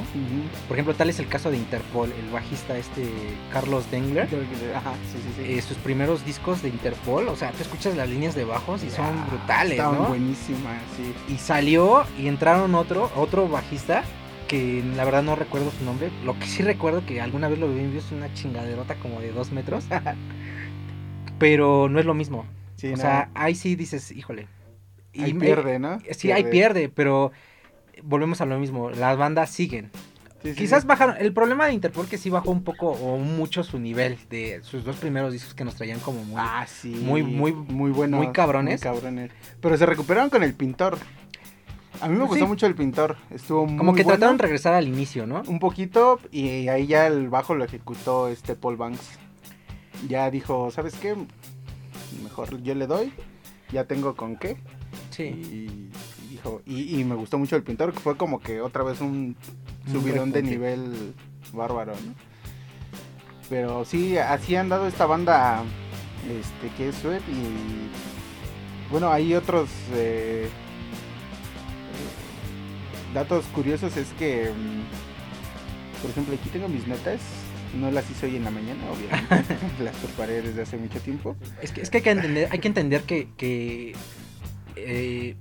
Por 0.67 0.75
ejemplo, 0.77 0.93
tal 0.95 1.09
es 1.09 1.19
el 1.19 1.27
caso 1.27 1.51
de 1.51 1.57
Interpol, 1.57 2.11
el 2.11 2.29
bajista 2.31 2.77
este 2.77 3.09
Carlos 3.51 3.89
Dengler. 3.91 4.27
Ajá, 4.75 4.93
sí, 5.11 5.19
sí, 5.21 5.43
sí. 5.43 5.53
eh, 5.53 5.61
sus 5.61 5.77
primeros 5.77 6.25
discos 6.25 6.61
de 6.61 6.69
Interpol, 6.69 7.27
o 7.27 7.35
sea, 7.35 7.51
tú 7.51 7.61
escuchas 7.63 7.95
las 7.95 8.07
líneas 8.09 8.35
de 8.35 8.45
bajos 8.45 8.83
y 8.83 8.89
son 8.89 9.05
Ah, 9.05 9.27
brutales, 9.29 9.73
Estaban 9.73 9.99
¿no? 10.03 10.07
buenísimas, 10.07 10.81
sí. 10.95 11.13
Y 11.33 11.37
salió 11.37 12.03
y 12.17 12.27
entraron 12.27 12.75
otro, 12.75 13.11
otro 13.15 13.47
bajista 13.47 14.03
que 14.47 14.83
la 14.95 15.05
verdad 15.05 15.21
no 15.21 15.35
recuerdo 15.35 15.69
su 15.77 15.83
nombre. 15.85 16.09
Lo 16.25 16.37
que 16.39 16.47
sí 16.47 16.63
recuerdo 16.63 17.05
que 17.05 17.21
alguna 17.21 17.47
vez 17.49 17.59
lo 17.59 17.67
vi 17.71 17.79
en 17.81 17.91
vivo 17.91 17.99
es 18.03 18.11
una 18.11 18.33
chingaderota 18.33 18.95
como 18.95 19.19
de 19.21 19.31
dos 19.31 19.51
metros. 19.51 19.85
Pero 21.39 21.87
no 21.87 21.99
es 21.99 22.05
lo 22.05 22.13
mismo. 22.13 22.45
Sí, 22.79 22.87
o 22.87 22.91
no, 22.91 22.97
sea, 22.97 23.29
ahí 23.33 23.55
sí 23.55 23.75
dices, 23.75 24.11
híjole. 24.11 24.47
Y 25.13 25.23
ahí 25.23 25.33
pierde, 25.33 25.79
¿no? 25.79 25.99
Sí, 26.11 26.31
ahí 26.31 26.43
pierde, 26.45 26.87
pero 26.89 27.31
volvemos 28.03 28.41
a 28.41 28.45
lo 28.45 28.57
mismo. 28.59 28.89
Las 28.91 29.17
bandas 29.17 29.49
siguen. 29.49 29.91
Sí, 30.43 30.53
Quizás 30.53 30.83
sí. 30.83 30.87
bajaron. 30.87 31.15
El 31.19 31.33
problema 31.33 31.65
de 31.65 31.73
Interpol 31.73 32.07
que 32.07 32.17
sí 32.17 32.29
bajó 32.29 32.51
un 32.51 32.63
poco 32.63 32.87
o 32.91 33.17
mucho 33.17 33.61
su 33.63 33.77
nivel 33.79 34.17
de 34.29 34.61
sus 34.63 34.85
dos 34.85 34.95
primeros 34.95 35.33
discos 35.33 35.53
que 35.53 35.65
nos 35.65 35.75
traían 35.75 35.99
como 35.99 36.23
muy. 36.23 36.35
Ah, 36.39 36.65
sí. 36.67 36.89
muy- 37.03 37.23
muy- 37.23 37.51
muy 37.51 37.91
bueno. 37.91 38.15
muy 38.17 38.31
cabrones. 38.31 38.79
cabrones. 38.79 39.31
Pero 39.59 39.77
se 39.77 39.85
recuperaron 39.85 40.29
con 40.29 40.43
el 40.43 40.53
pintor. 40.53 40.97
A 41.99 42.07
mí 42.07 42.15
me 42.15 42.23
gustó 42.23 42.45
sí. 42.45 42.47
mucho 42.49 42.65
el 42.67 42.75
pintor. 42.75 43.17
Estuvo 43.31 43.65
muy 43.65 43.77
como 43.77 43.93
que 43.93 44.03
bueno. 44.03 44.17
trataron 44.17 44.37
de 44.37 44.43
regresar 44.43 44.73
al 44.75 44.87
inicio, 44.87 45.27
¿no? 45.27 45.41
un 45.47 45.59
poquito 45.59 46.21
y 46.31 46.69
ahí 46.69 46.87
ya 46.87 47.07
el 47.07 47.27
bajo 47.27 47.55
lo 47.55 47.65
ejecutó 47.65 48.29
este 48.29 48.55
Paul 48.55 48.77
Banks. 48.77 49.19
Ya 50.07 50.31
dijo, 50.31 50.71
¿sabes 50.71 50.95
qué? 50.95 51.15
Mejor 52.23 52.61
yo 52.61 52.75
le 52.75 52.87
doy. 52.87 53.13
Ya 53.71 53.85
tengo 53.85 54.15
con 54.15 54.37
qué. 54.37 54.57
Sí. 55.11 55.23
Y, 55.23 55.89
dijo, 56.31 56.61
y, 56.65 56.99
y 56.99 57.03
me 57.03 57.15
gustó 57.15 57.37
mucho 57.37 57.55
el 57.55 57.63
pintor, 57.63 57.93
que 57.93 57.99
fue 57.99 58.17
como 58.17 58.39
que 58.39 58.61
otra 58.61 58.83
vez 58.83 59.01
un 59.01 59.35
subidón 59.91 60.31
de 60.31 60.41
nivel 60.41 61.13
bárbaro, 61.53 61.93
¿no? 61.93 62.15
Pero 63.49 63.85
sí, 63.85 64.17
así 64.17 64.55
han 64.55 64.69
dado 64.69 64.87
esta 64.87 65.05
banda 65.05 65.63
este 66.29 66.75
que 66.75 66.89
es 66.89 66.95
Sweat 66.95 67.21
y 67.29 67.89
bueno, 68.91 69.11
hay 69.11 69.33
otros 69.33 69.69
eh, 69.93 70.47
eh, 70.47 70.49
datos 73.13 73.45
curiosos 73.45 73.95
es 73.97 74.09
que 74.13 74.51
mm, 74.51 74.83
por 76.01 76.11
ejemplo, 76.11 76.33
aquí 76.33 76.49
tengo 76.49 76.67
mis 76.69 76.87
notas, 76.87 77.19
no 77.77 77.91
las 77.91 78.09
hice 78.09 78.25
hoy 78.27 78.35
en 78.37 78.43
la 78.43 78.51
mañana, 78.51 78.79
obviamente, 78.91 79.55
las 79.83 79.95
preparé 79.97 80.41
desde 80.41 80.61
hace 80.61 80.77
mucho 80.77 80.99
tiempo. 80.99 81.35
Es 81.61 81.71
que, 81.71 81.81
es 81.81 81.89
que 81.89 81.97
hay 81.97 82.03
que 82.03 82.11
entender, 82.11 82.49
hay 82.51 82.59
que, 82.59 82.67
entender 82.67 83.03
que, 83.03 83.27
que, 83.37 83.95
eh, 84.75 85.35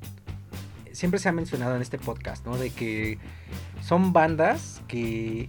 siempre 0.93 1.21
se 1.21 1.29
ha 1.29 1.33
mencionado 1.33 1.77
en 1.77 1.83
este 1.83 1.99
podcast, 1.99 2.45
¿no? 2.45 2.57
De 2.57 2.71
que 2.71 3.19
son 3.83 4.13
bandas 4.13 4.83
que 4.89 5.49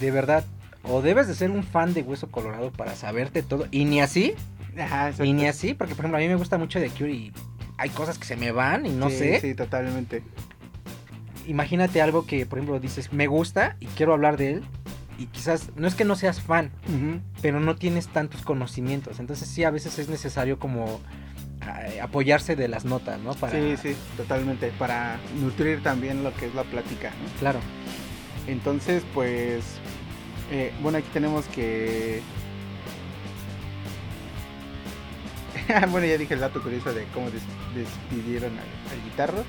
de 0.00 0.10
verdad 0.10 0.44
o 0.84 1.02
debes 1.02 1.28
de 1.28 1.34
ser 1.34 1.50
un 1.50 1.62
fan 1.62 1.94
de 1.94 2.02
Hueso 2.02 2.28
Colorado 2.30 2.72
para 2.72 2.96
saberte 2.96 3.42
todo 3.42 3.66
y 3.70 3.84
ni 3.84 4.00
así, 4.00 4.34
Ajá, 4.76 5.08
exacto. 5.08 5.24
y 5.24 5.32
ni 5.32 5.46
así, 5.46 5.74
porque 5.74 5.94
por 5.94 6.04
ejemplo 6.04 6.18
a 6.18 6.20
mí 6.20 6.28
me 6.28 6.34
gusta 6.34 6.58
mucho 6.58 6.80
de 6.80 6.88
Cure 6.90 7.12
y 7.12 7.32
hay 7.78 7.90
cosas 7.90 8.18
que 8.18 8.24
se 8.24 8.36
me 8.36 8.50
van 8.52 8.86
y 8.86 8.90
no 8.90 9.10
Sí, 9.10 9.16
sé. 9.16 9.40
Sí, 9.40 9.54
totalmente. 9.54 10.22
Imagínate 11.46 12.00
algo 12.02 12.26
que 12.26 12.46
por 12.46 12.58
ejemplo 12.58 12.80
dices, 12.80 13.12
me 13.12 13.26
gusta 13.26 13.76
y 13.80 13.86
quiero 13.86 14.12
hablar 14.12 14.36
de 14.36 14.52
él 14.54 14.62
y 15.18 15.26
quizás 15.26 15.70
no 15.76 15.86
es 15.86 15.94
que 15.94 16.04
no 16.04 16.16
seas 16.16 16.40
fan, 16.40 16.70
pero 17.40 17.60
no 17.60 17.76
tienes 17.76 18.08
tantos 18.08 18.42
conocimientos. 18.42 19.20
Entonces 19.20 19.48
sí, 19.48 19.64
a 19.64 19.70
veces 19.70 19.98
es 19.98 20.08
necesario 20.08 20.58
como 20.58 21.00
eh, 21.86 22.00
apoyarse 22.00 22.56
de 22.56 22.68
las 22.68 22.84
notas, 22.84 23.20
¿no? 23.20 23.34
Para, 23.34 23.52
Sí, 23.52 23.76
sí, 23.80 23.96
totalmente. 24.16 24.72
Para 24.78 25.18
nutrir 25.40 25.82
también 25.82 26.24
lo 26.24 26.34
que 26.34 26.46
es 26.46 26.54
la 26.54 26.64
plática. 26.64 27.10
¿no? 27.10 27.38
Claro. 27.40 27.60
Entonces, 28.46 29.04
pues, 29.14 29.62
eh, 30.50 30.72
bueno, 30.82 30.98
aquí 30.98 31.08
tenemos 31.12 31.44
que... 31.46 32.20
bueno, 35.90 36.06
ya 36.06 36.18
dije 36.18 36.34
el 36.34 36.40
dato 36.40 36.62
curioso 36.62 36.92
de 36.92 37.04
cómo 37.14 37.30
des- 37.30 37.42
despidieron 37.74 38.50
al, 38.52 38.58
al 38.98 39.04
guitarro. 39.04 39.44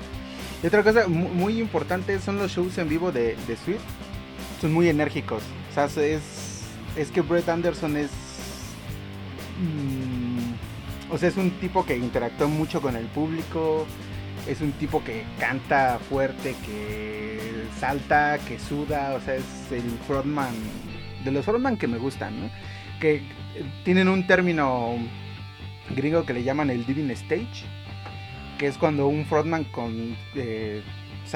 Y 0.62 0.66
otra 0.66 0.82
cosa 0.82 1.08
mu- 1.08 1.28
muy 1.28 1.58
importante 1.60 2.18
son 2.20 2.38
los 2.38 2.52
shows 2.52 2.78
en 2.78 2.88
vivo 2.88 3.10
de, 3.12 3.36
de 3.48 3.56
Sweet. 3.56 3.80
Son 4.60 4.72
muy 4.72 4.88
enérgicos. 4.88 5.42
O 5.70 5.74
sea, 5.74 5.84
es, 6.04 6.22
es 6.96 7.10
que 7.10 7.20
Brett 7.20 7.48
Anderson 7.48 7.96
es... 7.96 8.10
mm, 9.60 11.12
o 11.12 11.18
sea, 11.18 11.28
es 11.28 11.36
un 11.36 11.50
tipo 11.60 11.84
que 11.84 11.96
interactúa 11.96 12.46
mucho 12.46 12.80
con 12.80 12.96
el 12.96 13.06
público. 13.06 13.86
Es 14.48 14.60
un 14.60 14.72
tipo 14.72 15.02
que 15.04 15.24
canta 15.38 15.98
fuerte, 16.08 16.54
que 16.64 17.64
salta, 17.78 18.38
que 18.46 18.58
suda. 18.58 19.14
O 19.14 19.20
sea, 19.20 19.34
es 19.36 19.44
el 19.70 19.90
frontman. 20.06 20.54
De 21.24 21.30
los 21.30 21.44
frontman 21.44 21.76
que 21.76 21.86
me 21.86 21.98
gustan, 21.98 22.40
¿no? 22.40 22.50
Que 23.00 23.22
tienen 23.84 24.08
un 24.08 24.26
término 24.26 24.96
gringo 25.94 26.24
que 26.24 26.34
le 26.34 26.42
llaman 26.42 26.70
el 26.70 26.86
diving 26.86 27.10
stage. 27.12 27.64
Que 28.58 28.68
es 28.68 28.78
cuando 28.78 29.08
un 29.08 29.26
frontman 29.26 29.64
con... 29.64 30.16
eh, 30.36 30.82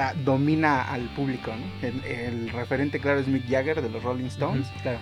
sea, 0.01 0.15
domina 0.15 0.83
al 0.83 1.03
público, 1.15 1.51
¿no? 1.55 1.87
El, 1.89 2.05
el 2.05 2.51
referente, 2.51 3.01
claro, 3.01 3.21
es 3.21 3.27
Mick 3.29 3.49
Jagger 3.49 3.83
de 3.83 3.91
los 3.91 4.03
Rolling 4.03 4.27
Stones 4.27 4.67
claro. 4.83 4.99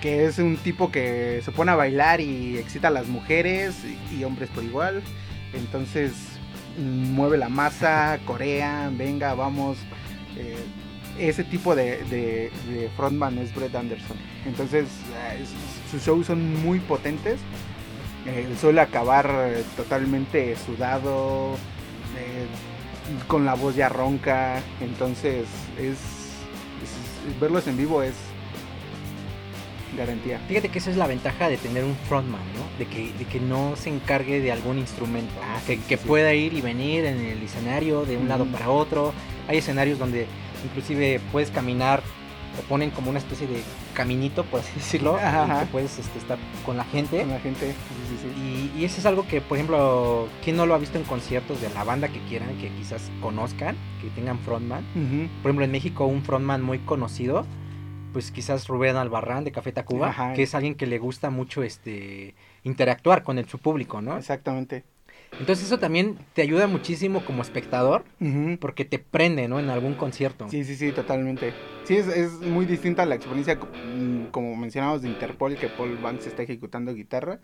que 0.00 0.24
es 0.26 0.38
un 0.38 0.56
tipo 0.56 0.90
que 0.90 1.40
se 1.44 1.52
pone 1.52 1.70
a 1.72 1.76
bailar 1.76 2.20
y 2.20 2.58
excita 2.58 2.88
a 2.88 2.90
las 2.90 3.06
mujeres 3.08 3.76
y, 4.10 4.16
y 4.16 4.24
hombres 4.24 4.48
por 4.50 4.64
igual. 4.64 5.02
Entonces 5.52 6.12
mueve 6.78 7.36
la 7.38 7.48
masa, 7.48 8.18
corea, 8.24 8.90
venga, 8.92 9.34
vamos. 9.34 9.78
eh, 10.36 10.56
ese 11.18 11.44
tipo 11.44 11.74
de, 11.74 12.02
de- 12.04 12.50
de 12.70 12.88
frontman 12.96 13.36
es 13.38 13.54
Brett 13.54 13.74
Anderson. 13.74 14.16
Entonces 14.46 14.86
eh, 15.34 15.44
sus 15.90 16.02
shows 16.02 16.26
son 16.28 16.62
muy 16.62 16.78
potentes. 16.78 17.38
Eh, 18.26 18.46
suele 18.60 18.80
acabar 18.80 19.30
eh, 19.30 19.62
totalmente 19.76 20.54
sudado, 20.56 21.56
con 23.26 23.44
la 23.44 23.54
voz 23.54 23.76
ya 23.76 23.88
ronca. 23.88 24.60
Entonces 24.80 25.44
es, 25.78 25.88
es- 25.94 27.40
verlos 27.40 27.66
en 27.66 27.76
vivo 27.76 28.02
es 28.02 28.14
garantía. 29.96 30.38
Fíjate 30.48 30.68
que 30.68 30.78
esa 30.78 30.90
es 30.90 30.96
la 30.96 31.06
ventaja 31.06 31.48
de 31.48 31.56
tener 31.56 31.84
un 31.84 31.96
frontman, 32.08 32.40
¿no? 32.54 32.78
De 32.78 32.86
que, 32.86 33.12
de 33.18 33.24
que 33.24 33.40
no 33.40 33.74
se 33.76 33.90
encargue 33.90 34.40
de 34.40 34.52
algún 34.52 34.78
instrumento, 34.78 35.32
¿no? 35.34 35.42
Ah, 35.42 35.60
que, 35.66 35.76
sí, 35.76 35.82
que 35.88 35.96
sí. 35.96 36.06
pueda 36.06 36.32
ir 36.32 36.52
y 36.54 36.60
venir 36.60 37.04
en 37.04 37.18
el 37.20 37.42
escenario 37.42 38.04
de 38.04 38.16
un 38.16 38.28
lado 38.28 38.44
para 38.46 38.70
otro. 38.70 39.12
Hay 39.48 39.58
escenarios 39.58 39.98
donde 39.98 40.26
inclusive 40.64 41.20
puedes 41.32 41.50
caminar 41.50 42.02
o 42.58 42.62
ponen 42.68 42.90
como 42.90 43.10
una 43.10 43.18
especie 43.18 43.46
de 43.48 43.62
caminito, 44.00 44.44
por 44.44 44.60
así 44.60 44.72
decirlo, 44.76 45.16
Ajá, 45.16 45.46
y 45.46 45.50
ajá. 45.50 45.60
que 45.60 45.66
puedes 45.66 45.98
este, 45.98 46.18
estar 46.18 46.38
con 46.64 46.76
la 46.76 46.84
gente. 46.84 47.20
Con 47.20 47.28
la 47.30 47.40
gente. 47.40 47.66
Sí, 47.72 47.74
sí, 48.08 48.16
sí. 48.22 48.70
Y, 48.76 48.80
y 48.80 48.84
eso 48.86 48.98
es 48.98 49.06
algo 49.06 49.26
que, 49.26 49.40
por 49.42 49.58
ejemplo, 49.58 50.26
quien 50.42 50.56
no 50.56 50.64
lo 50.66 50.74
ha 50.74 50.78
visto 50.78 50.96
en 50.96 51.04
conciertos 51.04 51.60
de 51.60 51.68
la 51.70 51.84
banda 51.84 52.08
que 52.08 52.18
quieran, 52.28 52.56
que 52.58 52.70
quizás 52.70 53.10
conozcan, 53.20 53.76
que 54.00 54.08
tengan 54.10 54.38
frontman. 54.38 54.84
Por 55.42 55.50
ejemplo, 55.50 55.64
en 55.64 55.70
México 55.70 56.06
un 56.06 56.22
frontman 56.22 56.62
muy 56.62 56.78
conocido, 56.78 57.44
pues 58.12 58.30
quizás 58.30 58.66
Rubén 58.68 58.96
Albarrán 58.96 59.44
de 59.44 59.52
Café 59.52 59.70
Tacuba, 59.72 60.08
Ajá. 60.08 60.32
que 60.32 60.44
es 60.44 60.54
alguien 60.54 60.74
que 60.74 60.86
le 60.86 60.98
gusta 60.98 61.28
mucho 61.30 61.62
este 61.62 62.34
interactuar 62.64 63.22
con 63.22 63.38
el, 63.38 63.46
su 63.48 63.58
público, 63.58 64.00
¿no? 64.00 64.16
Exactamente. 64.16 64.84
Entonces 65.38 65.66
eso 65.66 65.78
también 65.78 66.18
te 66.34 66.42
ayuda 66.42 66.66
muchísimo 66.66 67.24
como 67.24 67.42
espectador, 67.42 68.04
porque 68.58 68.84
te 68.84 68.98
prende, 68.98 69.46
¿no? 69.46 69.60
En 69.60 69.70
algún 69.70 69.94
concierto. 69.94 70.48
Sí, 70.48 70.64
sí, 70.64 70.74
sí, 70.74 70.90
totalmente. 70.90 71.52
Sí, 71.90 71.96
es, 71.96 72.06
es 72.06 72.30
muy 72.34 72.66
distinta 72.66 73.04
la 73.04 73.16
experiencia, 73.16 73.56
mm, 73.56 74.26
como 74.30 74.54
mencionamos, 74.54 75.02
de 75.02 75.08
Interpol, 75.08 75.56
que 75.56 75.66
Paul 75.66 75.96
Banks 75.96 76.24
está 76.28 76.44
ejecutando 76.44 76.94
guitarra. 76.94 77.40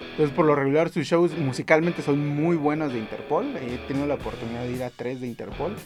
Entonces, 0.00 0.34
por 0.34 0.46
lo 0.46 0.56
regular, 0.56 0.88
sus 0.88 1.06
shows 1.06 1.38
musicalmente 1.38 2.02
son 2.02 2.26
muy 2.26 2.56
buenos 2.56 2.92
de 2.92 2.98
Interpol. 2.98 3.56
He 3.56 3.78
tenido 3.86 4.06
la 4.08 4.14
oportunidad 4.14 4.64
de 4.64 4.72
ir 4.72 4.82
a 4.82 4.90
tres 4.90 5.20
de 5.20 5.28
Interpol. 5.28 5.76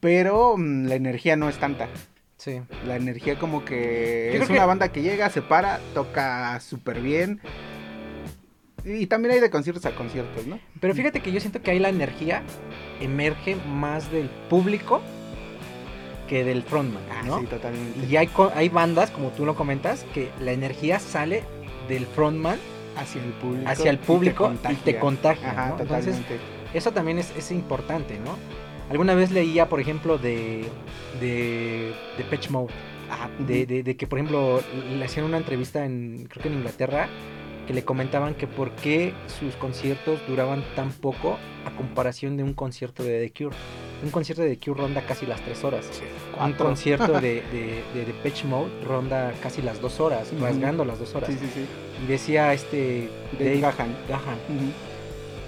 Pero 0.00 0.56
mm, 0.58 0.84
la 0.84 0.94
energía 0.96 1.34
no 1.36 1.48
es 1.48 1.56
tanta. 1.56 1.88
Sí. 2.36 2.60
La 2.86 2.96
energía 2.96 3.38
como 3.38 3.64
que 3.64 4.28
es 4.28 4.34
creo 4.44 4.50
una 4.50 4.60
que- 4.60 4.66
banda 4.66 4.92
que 4.92 5.00
llega, 5.00 5.30
se 5.30 5.40
para, 5.40 5.80
toca 5.94 6.60
súper 6.60 7.00
bien. 7.00 7.40
Y 8.84 9.06
también 9.06 9.32
hay 9.32 9.40
de 9.40 9.48
conciertos 9.48 9.86
a 9.86 9.94
conciertos, 9.94 10.46
¿no? 10.46 10.60
Pero 10.78 10.92
fíjate 10.94 11.20
que 11.20 11.32
yo 11.32 11.40
siento 11.40 11.62
que 11.62 11.70
ahí 11.70 11.78
la 11.78 11.88
energía 11.88 12.42
emerge 13.00 13.56
más 13.66 14.12
del 14.12 14.28
público 14.50 15.00
que 16.28 16.44
del 16.44 16.62
frontman, 16.62 17.02
¿no? 17.26 17.36
Ah, 17.36 17.38
sí, 17.40 17.46
totalmente. 17.46 18.06
Y 18.06 18.16
hay, 18.16 18.28
hay 18.54 18.68
bandas, 18.68 19.10
como 19.10 19.28
tú 19.30 19.44
lo 19.44 19.54
comentas, 19.54 20.04
que 20.14 20.30
la 20.40 20.52
energía 20.52 20.98
sale 20.98 21.42
del 21.88 22.06
frontman 22.06 22.58
hacia 22.96 23.22
el 23.22 23.30
público. 23.32 23.68
hacia 23.70 23.90
el 23.90 23.98
público 23.98 24.52
y 24.70 24.74
te 24.76 24.98
contagia. 24.98 25.00
contagia. 25.00 25.50
Ajá, 25.50 25.68
¿no? 25.70 25.80
Entonces, 25.80 26.16
eso 26.74 26.92
también 26.92 27.18
es, 27.18 27.32
es 27.36 27.50
importante, 27.50 28.18
¿no? 28.18 28.36
Alguna 28.90 29.14
vez 29.14 29.30
leía, 29.30 29.68
por 29.68 29.80
ejemplo, 29.80 30.18
de, 30.18 30.64
de, 31.20 31.92
de 32.18 32.24
Pitch 32.30 32.50
Mode, 32.50 32.72
Ajá, 33.10 33.30
de, 33.38 33.66
de- 33.66 33.82
de 33.82 33.96
que, 33.96 34.06
por 34.06 34.18
ejemplo, 34.18 34.60
le 34.90 35.04
hacían 35.04 35.24
una 35.26 35.38
entrevista 35.38 35.84
en, 35.84 36.26
creo 36.30 36.42
que 36.42 36.48
en 36.48 36.54
Inglaterra, 36.54 37.08
que 37.66 37.72
le 37.74 37.84
comentaban 37.84 38.34
que 38.34 38.46
por 38.46 38.70
qué 38.72 39.12
sus 39.38 39.54
conciertos 39.56 40.20
duraban 40.26 40.64
tan 40.74 40.90
poco 40.92 41.38
a 41.64 41.70
comparación 41.76 42.36
de 42.36 42.42
un 42.42 42.54
concierto 42.54 43.02
de 43.04 43.26
The 43.28 43.32
Cure. 43.44 43.56
Un 44.02 44.10
concierto 44.10 44.42
de 44.42 44.56
The 44.56 44.64
Cure 44.70 44.80
ronda 44.82 45.02
casi 45.02 45.26
las 45.26 45.40
tres 45.42 45.62
horas. 45.64 45.88
Un 46.40 46.52
concierto 46.54 47.20
de, 47.20 47.42
de, 47.52 47.82
de 47.94 48.04
Depeche 48.04 48.44
Mode 48.46 48.70
ronda 48.84 49.32
casi 49.42 49.62
las 49.62 49.80
dos 49.80 50.00
horas, 50.00 50.32
Ujú. 50.32 50.44
rasgando 50.44 50.84
las 50.84 50.98
dos 50.98 51.14
horas. 51.14 51.30
Sí, 51.30 51.38
sí, 51.40 51.48
sí. 51.54 51.66
Y 52.04 52.06
decía 52.08 52.52
este 52.52 53.08
Dave 53.38 53.44
Dave 53.44 53.60
Gahan. 53.60 53.96
Gahan, 54.08 54.38
Ujú. 54.48 54.72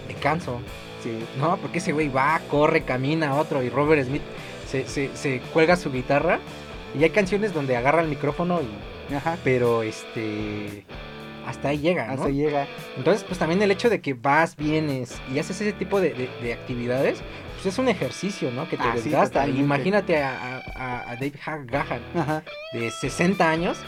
me 0.09 0.15
canso. 0.15 0.61
Sí. 1.03 1.19
No, 1.39 1.57
porque 1.59 1.79
ese 1.79 1.93
güey 1.93 2.09
va, 2.09 2.41
corre, 2.51 2.83
camina 2.85 3.35
otro 3.37 3.63
y 3.63 3.69
Robert 3.71 4.07
Smith 4.07 4.23
se, 4.71 4.87
se, 4.89 5.11
se 5.15 5.41
cuelga 5.53 5.77
su 5.77 5.93
guitarra 5.93 6.39
y 6.99 7.03
hay 7.05 7.11
canciones 7.11 7.53
donde 7.53 7.77
agarra 7.77 8.01
el 8.03 8.09
micrófono 8.09 8.61
y 8.63 9.15
Ajá. 9.15 9.37
pero 9.45 9.83
este 9.83 10.85
hasta 11.47 11.69
ahí 11.69 11.79
llega, 11.79 12.07
¿no? 12.07 12.13
Hasta 12.15 12.29
llega. 12.31 12.67
Entonces, 12.97 13.23
pues 13.25 13.39
también 13.39 13.61
el 13.61 13.71
hecho 13.71 13.91
de 13.91 14.01
que 14.01 14.15
vas, 14.15 14.57
vienes 14.57 15.21
y 15.35 15.39
haces 15.39 15.61
ese 15.61 15.75
tipo 15.75 16.01
de, 16.01 16.15
de- 16.15 16.31
de 16.43 16.53
actividades, 16.55 17.19
pues 17.65 17.75
es 17.75 17.79
un 17.79 17.89
ejercicio, 17.89 18.51
¿no? 18.51 18.69
Que 18.69 18.77
te 18.77 18.83
Ah, 18.85 18.93
desgasta. 18.95 19.49
Imagínate 19.49 20.23
a, 20.23 20.63
a- 20.77 21.11
a 21.11 21.15
Dave 21.15 21.33
Ha- 21.47 21.59
Gahan 21.65 22.01
Ajá. 22.15 22.43
de 22.75 22.91
60 22.91 23.49
años, 23.49 23.79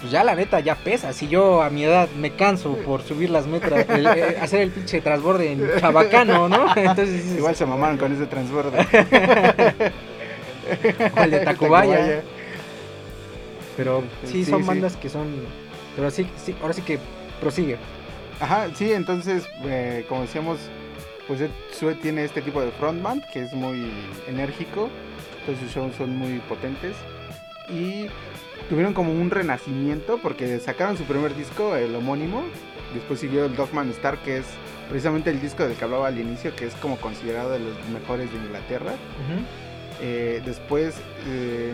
pues 0.00 0.10
ya 0.10 0.24
la 0.24 0.34
neta 0.34 0.58
ya 0.60 0.74
pesa. 0.74 1.12
Si 1.12 1.28
yo 1.28 1.60
a 1.62 1.68
mi 1.68 1.84
edad 1.84 2.08
me 2.16 2.30
canso 2.34 2.76
por 2.78 3.02
subir 3.02 3.28
las 3.28 3.46
metras, 3.46 3.86
el- 3.90 4.06
eh, 4.06 4.38
hacer 4.40 4.62
el 4.62 4.70
pinche 4.70 5.02
transborde 5.02 5.52
en 5.52 5.68
Chabacano, 5.78 6.48
¿no? 6.48 6.66
Entonces 6.76 7.36
Igual 7.36 7.54
se 7.54 7.66
mamaron 7.66 7.98
con 7.98 8.10
ese 8.12 8.26
transborde. 8.26 8.78
O 11.16 11.22
el 11.24 11.30
de 11.32 11.40
Tacubaya. 11.40 12.22
Pero 13.76 14.02
sí, 14.24 14.44
Sí, 14.44 14.50
son 14.50 14.62
sí. 14.62 14.68
bandas 14.68 14.96
que 14.96 15.08
son... 15.08 15.26
Pero 15.96 16.10
sí, 16.10 16.26
sí, 16.42 16.54
ahora 16.62 16.72
sí 16.74 16.82
que 16.82 16.98
prosigue. 17.40 17.76
Ajá, 18.40 18.68
sí, 18.74 18.92
entonces, 18.92 19.48
eh, 19.64 20.04
como 20.08 20.22
decíamos, 20.22 20.58
pues 21.30 21.48
Sue 21.70 21.94
tiene 21.94 22.24
este 22.24 22.42
tipo 22.42 22.60
de 22.60 22.72
frontman 22.72 23.24
que 23.32 23.42
es 23.42 23.52
muy 23.52 23.88
enérgico. 24.26 24.90
Entonces 25.38 25.64
sus 25.64 25.72
shows 25.72 25.94
son 25.94 26.16
muy 26.16 26.40
potentes. 26.40 26.96
Y 27.68 28.06
tuvieron 28.68 28.94
como 28.94 29.12
un 29.12 29.30
renacimiento 29.30 30.18
porque 30.20 30.58
sacaron 30.58 30.98
su 30.98 31.04
primer 31.04 31.36
disco, 31.36 31.76
el 31.76 31.94
homónimo. 31.94 32.42
Después 32.94 33.20
siguió 33.20 33.44
el 33.44 33.54
Dogman 33.54 33.90
Star, 33.90 34.18
que 34.24 34.38
es 34.38 34.46
precisamente 34.88 35.30
el 35.30 35.40
disco 35.40 35.62
del 35.62 35.76
que 35.76 35.84
hablaba 35.84 36.08
al 36.08 36.18
inicio, 36.18 36.52
que 36.56 36.66
es 36.66 36.74
como 36.74 36.96
considerado 36.96 37.52
de 37.52 37.60
los 37.60 37.76
mejores 37.90 38.28
de 38.32 38.36
Inglaterra. 38.36 38.94
Eh, 40.00 40.42
después 40.44 40.96
eh, 41.28 41.72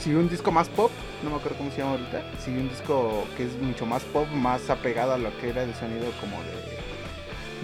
siguió 0.00 0.18
un 0.18 0.28
disco 0.28 0.50
más 0.50 0.68
pop, 0.70 0.90
no 1.22 1.30
me 1.30 1.36
acuerdo 1.36 1.58
cómo 1.58 1.70
se 1.70 1.78
llama 1.78 1.92
ahorita. 1.92 2.20
Siguió 2.44 2.62
un 2.62 2.68
disco 2.68 3.28
que 3.36 3.44
es 3.44 3.56
mucho 3.62 3.86
más 3.86 4.02
pop, 4.02 4.26
más 4.32 4.68
apegado 4.70 5.12
a 5.12 5.18
lo 5.18 5.30
que 5.38 5.50
era 5.50 5.62
el 5.62 5.72
sonido 5.76 6.10
como 6.20 6.36
de, 6.42 6.78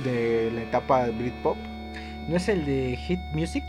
de 0.03 0.51
la 0.55 0.63
etapa 0.63 1.07
Britpop. 1.07 1.57
¿No 2.29 2.37
es 2.37 2.49
el 2.49 2.65
de 2.65 2.97
Hit 2.97 3.21
Music? 3.33 3.65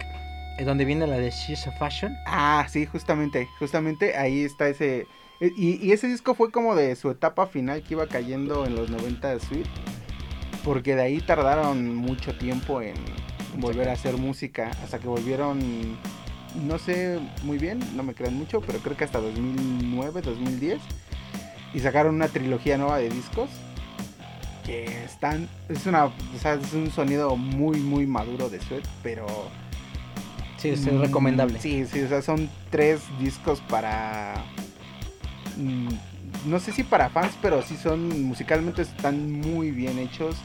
¿Es 0.57 0.65
donde 0.65 0.85
viene 0.85 1.05
la 1.05 1.17
de 1.17 1.29
She's 1.31 1.67
a 1.67 1.71
Fashion? 1.73 2.17
Ah, 2.25 2.65
sí, 2.69 2.85
justamente, 2.85 3.47
justamente 3.59 4.15
ahí 4.17 4.43
está 4.43 4.69
ese. 4.69 5.07
eh, 5.41 5.51
Y, 5.57 5.85
y 5.85 5.91
ese 5.91 6.07
disco 6.07 6.33
fue 6.33 6.51
como 6.51 6.75
de 6.75 6.95
su 6.95 7.11
etapa 7.11 7.47
final 7.47 7.83
que 7.83 7.93
iba 7.95 8.07
cayendo 8.07 8.65
en 8.65 8.75
los 8.75 8.89
90 8.89 9.29
de 9.31 9.39
Sweet. 9.41 9.67
Porque 10.63 10.95
de 10.95 11.01
ahí 11.03 11.19
tardaron 11.19 11.93
mucho 11.95 12.38
tiempo 12.38 12.81
en 12.81 12.95
volver 13.57 13.89
a 13.89 13.93
hacer 13.93 14.17
música. 14.17 14.71
Hasta 14.81 14.97
que 14.99 15.07
volvieron, 15.07 15.59
no 16.65 16.79
sé 16.79 17.19
muy 17.43 17.57
bien, 17.57 17.79
no 17.95 18.03
me 18.03 18.13
crean 18.13 18.35
mucho, 18.35 18.61
pero 18.61 18.79
creo 18.79 18.95
que 18.95 19.03
hasta 19.03 19.19
2009, 19.19 20.21
2010. 20.21 20.79
Y 21.73 21.79
sacaron 21.81 22.15
una 22.15 22.29
trilogía 22.29 22.77
nueva 22.77 22.97
de 22.97 23.09
discos. 23.09 23.49
Que 24.65 25.04
están. 25.06 25.47
Es 25.69 25.86
una. 25.86 26.06
O 26.06 26.12
sea, 26.41 26.56
es 26.56 26.73
un 26.73 26.89
sonido 26.91 27.36
muy, 27.36 27.80
muy 27.80 28.08
maduro 28.08 28.49
de 28.49 28.60
Sweet, 28.62 28.86
pero. 29.04 29.25
Sí, 30.58 30.69
es 30.69 30.86
Mm, 30.86 31.01
recomendable. 31.01 31.60
Sí, 31.60 31.86
sí, 31.86 32.01
o 32.01 32.08
sea, 32.08 32.21
son 32.21 32.49
tres 32.71 33.01
discos 33.19 33.62
para. 33.62 34.43
mm, 35.58 35.89
No 36.47 36.60
sé 36.60 36.71
si 36.71 36.84
para 36.84 37.10
fans, 37.10 37.36
pero 37.41 37.62
sí 37.62 37.78
son. 37.78 38.23
Musicalmente 38.23 38.82
están 38.82 39.32
muy 39.32 39.71
bien 39.71 39.99
hechos. 39.99 40.36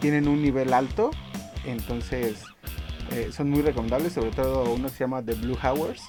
Tienen 0.00 0.28
un 0.28 0.42
nivel 0.42 0.72
alto. 0.72 1.10
Entonces. 1.66 2.42
eh, 3.10 3.30
son 3.32 3.48
muy 3.48 3.62
recomendables. 3.62 4.12
Sobre 4.12 4.30
todo 4.32 4.70
uno 4.74 4.88
que 4.88 4.94
se 4.94 4.98
llama 5.00 5.22
The 5.22 5.32
Blue 5.34 5.56
Hours. 5.62 6.02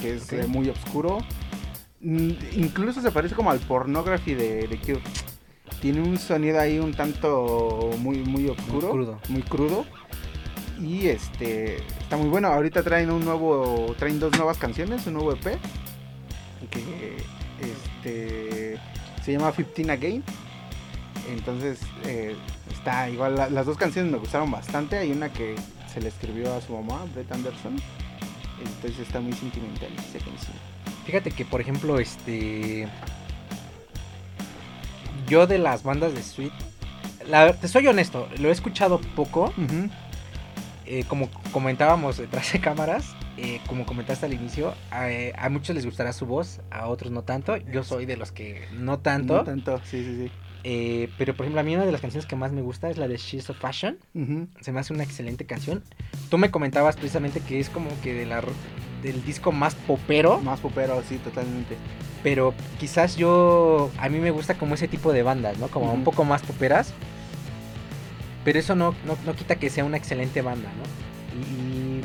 Que 0.00 0.14
es 0.16 0.32
eh, 0.32 0.46
muy 0.48 0.68
oscuro. 0.68 1.18
Mm, 2.00 2.30
Incluso 2.56 3.00
se 3.00 3.12
parece 3.12 3.36
como 3.36 3.52
al 3.52 3.60
pornography 3.60 4.34
de, 4.34 4.66
de 4.66 4.76
Cure. 4.78 5.00
Tiene 5.82 6.00
un 6.00 6.16
sonido 6.16 6.58
ahí 6.60 6.78
un 6.78 6.94
tanto 6.94 7.90
muy, 7.98 8.18
muy 8.18 8.48
oscuro. 8.48 8.90
crudo. 8.90 9.20
Muy 9.28 9.42
crudo. 9.42 9.84
Y 10.80 11.08
este 11.08 11.76
está 12.00 12.16
muy 12.16 12.28
bueno. 12.28 12.48
Ahorita 12.48 12.82
traen 12.82 13.10
un 13.10 13.24
nuevo, 13.24 13.94
traen 13.98 14.18
dos 14.20 14.32
nuevas 14.36 14.56
canciones, 14.58 15.06
un 15.06 15.14
nuevo 15.14 15.32
EP 15.32 15.58
que 16.70 17.16
este 17.60 18.78
se 19.24 19.32
llama 19.32 19.52
15 19.52 19.90
Again. 19.90 20.22
Entonces 21.30 21.80
eh, 22.06 22.34
está 22.72 23.08
igual. 23.10 23.36
la- 23.36 23.50
las 23.50 23.66
dos 23.66 23.76
canciones 23.76 24.10
me 24.12 24.18
gustaron 24.18 24.50
bastante. 24.50 24.98
Hay 24.98 25.10
una 25.12 25.32
que 25.32 25.54
se 25.92 26.00
le 26.00 26.08
escribió 26.08 26.52
a 26.54 26.60
su 26.60 26.72
mamá, 26.72 27.04
Brett 27.12 27.30
Anderson. 27.32 27.76
Entonces 28.64 29.00
está 29.00 29.20
muy 29.20 29.32
sentimental 29.32 29.90
esa 29.94 30.24
canción. 30.24 30.56
Fíjate 31.04 31.32
que, 31.32 31.44
por 31.44 31.60
ejemplo, 31.60 31.98
este. 31.98 32.88
Yo 35.32 35.46
de 35.46 35.56
las 35.56 35.82
bandas 35.82 36.12
de 36.14 36.22
Sweet, 36.22 36.52
la- 37.26 37.54
te 37.54 37.66
soy 37.66 37.86
honesto, 37.86 38.28
lo 38.38 38.50
he 38.50 38.52
escuchado 38.52 39.00
poco. 39.16 39.50
Eh, 40.84 41.04
como 41.08 41.30
comentábamos 41.52 42.18
detrás 42.18 42.52
de 42.52 42.60
cámaras, 42.60 43.16
eh, 43.38 43.58
como 43.66 43.86
comentaste 43.86 44.26
al 44.26 44.34
inicio, 44.34 44.74
a, 44.90 45.10
eh, 45.10 45.32
a 45.38 45.48
muchos 45.48 45.74
les 45.74 45.86
gustará 45.86 46.12
su 46.12 46.26
voz, 46.26 46.60
a 46.70 46.86
otros 46.88 47.10
no 47.12 47.22
tanto. 47.22 47.56
Yo 47.56 47.82
soy 47.82 48.04
de 48.04 48.18
los 48.18 48.30
que 48.30 48.66
no 48.74 48.98
tanto. 48.98 49.36
No 49.38 49.44
tanto, 49.44 49.78
sí, 49.84 50.04
sí, 50.04 50.26
sí. 50.26 50.32
eh, 50.64 51.08
pero 51.16 51.34
por 51.34 51.46
ejemplo, 51.46 51.60
a 51.62 51.64
mí 51.64 51.74
una 51.74 51.86
de 51.86 51.92
las 51.92 52.02
canciones 52.02 52.26
que 52.26 52.36
más 52.36 52.52
me 52.52 52.60
gusta 52.60 52.90
es 52.90 52.98
la 52.98 53.08
de 53.08 53.16
She's 53.16 53.48
of 53.48 53.56
Fashion. 53.58 53.96
Se 54.60 54.70
me 54.70 54.80
hace 54.80 54.92
una 54.92 55.02
excelente 55.02 55.46
canción. 55.46 55.82
Tú 56.28 56.36
me 56.36 56.50
comentabas 56.50 56.96
precisamente 56.96 57.40
que 57.40 57.58
es 57.58 57.70
como 57.70 57.88
que 58.02 58.12
de 58.12 58.26
la, 58.26 58.42
del 59.02 59.24
disco 59.24 59.52
más 59.52 59.74
popero, 59.74 60.40
Más 60.40 60.60
popero, 60.60 61.02
sí, 61.08 61.16
totalmente. 61.18 61.76
pero 62.22 62.54
quizás 62.78 63.16
yo, 63.16 63.90
a 63.98 64.08
mí 64.08 64.18
me 64.18 64.30
gusta 64.30 64.54
como 64.54 64.74
ese 64.74 64.88
tipo 64.88 65.12
de 65.12 65.22
bandas, 65.22 65.58
¿no? 65.58 65.68
Como 65.68 65.92
un 65.92 66.04
poco 66.04 66.24
más 66.24 66.42
poperas. 66.42 66.92
Pero 68.44 68.58
eso 68.58 68.74
no, 68.74 68.94
no, 69.06 69.16
no 69.24 69.34
quita 69.34 69.56
que 69.56 69.70
sea 69.70 69.84
una 69.84 69.96
excelente 69.96 70.40
banda, 70.42 70.68
¿no? 70.68 70.84
Y, 71.38 72.00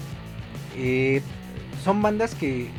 eh, 0.80 1.22
son 1.84 2.02
bandas 2.02 2.36
que 2.36 2.70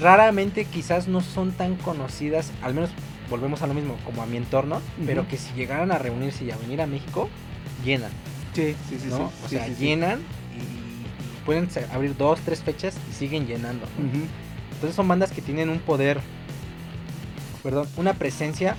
raramente 0.00 0.64
quizás 0.64 1.08
no 1.08 1.20
son 1.20 1.52
tan 1.52 1.76
conocidas, 1.76 2.50
al 2.62 2.74
menos 2.74 2.90
volvemos 3.30 3.62
a 3.62 3.66
lo 3.66 3.74
mismo, 3.74 3.96
como 4.04 4.22
a 4.22 4.26
mi 4.26 4.36
entorno, 4.36 4.76
Ujú. 4.76 5.06
pero 5.06 5.28
que 5.28 5.36
si 5.36 5.52
llegaran 5.54 5.92
a 5.92 5.98
reunirse 5.98 6.44
y 6.44 6.50
a 6.50 6.56
venir 6.56 6.80
a 6.82 6.86
México, 6.86 7.28
llenan, 7.84 8.10
Sí, 8.54 8.74
sí, 8.88 8.98
sí, 9.00 9.08
¿no? 9.08 9.16
sí. 9.16 9.22
o 9.44 9.48
sea, 9.48 9.66
sí, 9.66 9.74
sí. 9.74 9.84
llenan 9.86 10.20
pueden 11.44 11.68
abrir 11.92 12.16
dos, 12.16 12.40
tres 12.40 12.62
fechas 12.62 12.94
y 13.10 13.14
siguen 13.14 13.46
llenando. 13.46 13.86
Entonces 14.72 14.96
son 14.96 15.08
bandas 15.08 15.32
que 15.32 15.42
tienen 15.42 15.68
un 15.70 15.78
poder, 15.78 16.20
perdón, 17.62 17.88
una 17.96 18.14
presencia 18.14 18.76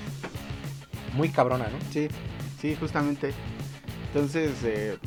muy 1.15 1.29
cabrona, 1.29 1.65
¿no? 1.65 1.77
Sí, 1.91 2.07
sí, 2.61 2.75
justamente. 2.79 3.33
Entonces, 4.07 4.51
eh, 4.63 4.97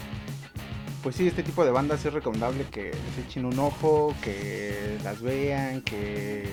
pues 1.03 1.17
sí, 1.17 1.29
este 1.29 1.43
tipo 1.43 1.65
de 1.65 1.71
bandas 1.71 2.05
es 2.05 2.13
recomendable 2.13 2.65
que 2.71 2.93
les 2.93 3.27
echen 3.27 3.45
un 3.45 3.59
ojo, 3.59 4.15
que 4.23 4.99
las 5.05 5.21
vean, 5.21 5.81
que 5.83 6.45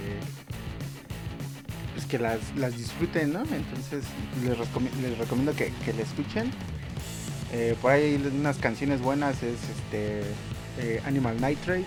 pues 1.93 2.05
que 2.05 2.19
las, 2.19 2.39
las 2.55 2.77
disfruten, 2.77 3.33
¿no? 3.33 3.39
Entonces 3.41 4.03
les, 4.43 4.57
recomi- 4.57 4.93
les 5.01 5.17
recomiendo 5.17 5.55
que, 5.55 5.71
que 5.85 5.93
le 5.93 6.03
escuchen. 6.03 6.51
Eh, 7.51 7.75
por 7.81 7.91
ahí 7.91 8.15
hay 8.15 8.31
unas 8.39 8.57
canciones 8.57 9.01
buenas, 9.01 9.43
es 9.43 9.59
este 9.69 10.23
eh, 10.79 11.01
Animal 11.05 11.35
Nitrate, 11.35 11.85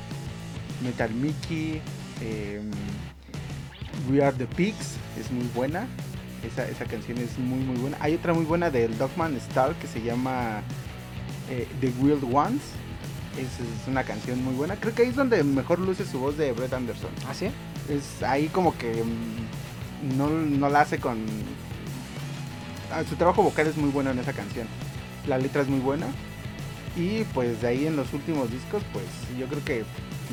Metal 0.83 1.11
Mickey, 1.11 1.81
em, 2.21 2.71
We 4.11 4.23
Are 4.23 4.37
the 4.37 4.47
Pigs, 4.47 4.97
es 5.19 5.31
muy 5.31 5.47
buena. 5.55 5.87
Esa, 6.45 6.69
esa 6.69 6.85
canción 6.85 7.19
es 7.19 7.39
muy 7.39 7.59
muy 7.59 7.77
buena. 7.77 7.97
Hay 8.01 8.15
otra 8.15 8.33
muy 8.33 8.45
buena 8.45 8.71
del 8.71 8.97
Dogman 8.99 9.35
Star 9.37 9.75
que 9.77 9.87
se 9.87 10.03
llama 10.03 10.61
eh, 11.51 11.67
The 11.81 11.93
Wild 12.01 12.25
Ones. 12.33 12.63
Es, 13.37 13.61
es 13.61 13.89
una 13.89 14.05
canción 14.05 14.43
muy 14.43 14.55
buena. 14.55 14.77
Creo 14.77 14.95
que 14.95 15.03
ahí 15.03 15.09
es 15.09 15.17
donde 15.17 15.43
mejor 15.43 15.79
luce 15.79 16.07
su 16.07 16.19
voz 16.21 16.37
de 16.37 16.53
Brett 16.53 16.73
Anderson. 16.73 17.11
¿Ah, 17.29 17.35
sí? 17.35 17.51
Es 17.89 18.23
ahí 18.23 18.49
como 18.49 18.77
que 18.79 19.03
mm, 19.03 20.17
no, 20.17 20.29
no 20.29 20.69
la 20.69 20.83
hace 20.83 20.99
con... 20.99 21.19
ah, 22.93 23.03
su 23.09 23.17
trabajo 23.17 23.43
vocal 23.43 23.67
es 23.67 23.77
muy 23.77 23.91
bueno 23.91 24.11
en 24.11 24.19
esa 24.19 24.33
canción. 24.33 24.67
La 25.27 25.39
letra 25.39 25.63
es 25.63 25.69
muy 25.69 25.81
buena. 25.81 26.07
Y 26.97 27.25
pues 27.35 27.61
de 27.61 27.69
ahí 27.69 27.87
en 27.87 27.97
los 27.97 28.13
últimos 28.15 28.51
discos, 28.51 28.83
pues 28.93 29.05
yo 29.39 29.47
creo 29.47 29.65
que 29.65 29.85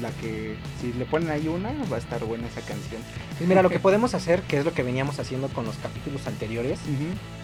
la 0.02 0.10
que 0.12 0.56
si 0.82 0.93
le 0.93 1.06
ponen 1.06 1.30
ahí 1.30 1.47
una, 1.47 1.71
va 1.91 1.97
a 1.97 1.99
estar 1.99 2.23
buena 2.23 2.47
esa 2.47 2.62
canción. 2.62 3.02
Pues 3.38 3.47
mira, 3.47 3.62
lo 3.62 3.69
que 3.69 3.80
podemos 3.82 4.13
hacer, 4.13 4.41
que 4.43 4.60
es 4.60 4.65
lo 4.65 4.73
que 4.73 4.84
veníamos 4.84 5.19
haciendo 5.19 5.49
con 5.49 5.65
los 5.65 5.76
capítulos 5.78 6.26
anteriores, 6.26 6.80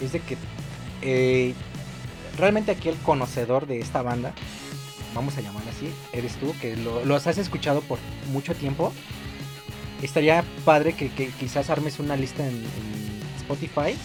es 0.01 0.13
de 0.13 0.19
que 0.21 0.37
eh, 1.01 1.53
realmente 2.37 2.71
aquí 2.71 2.87
el 2.87 2.97
conocedor 2.97 3.67
de 3.67 3.79
esta 3.79 4.01
banda, 4.01 4.33
vamos 5.13 5.37
a 5.37 5.41
llamarla 5.41 5.71
así, 5.71 5.91
eres 6.13 6.35
tú, 6.37 6.55
que 6.61 6.77
lo, 6.77 7.03
los 7.03 7.27
has 7.27 7.37
escuchado 7.37 7.81
por 7.81 7.99
mucho 8.31 8.55
tiempo. 8.55 8.93
Estaría 10.01 10.45
padre 10.63 10.93
que, 10.93 11.09
que 11.09 11.27
quizás 11.27 11.69
armes 11.69 11.99
una 11.99 12.15
lista 12.15 12.47
en, 12.47 12.55
en 12.55 13.21
Spotify 13.37 13.97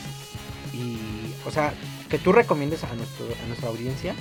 y, 0.72 0.98
o 1.46 1.53
sea, 1.53 1.72
que 2.09 2.18
tú 2.18 2.33
recomiendes 2.33 2.83
a, 2.83 2.92
nuestro, 2.94 3.27
a 3.27 3.46
nuestra 3.46 3.68
audiencia 3.68 4.14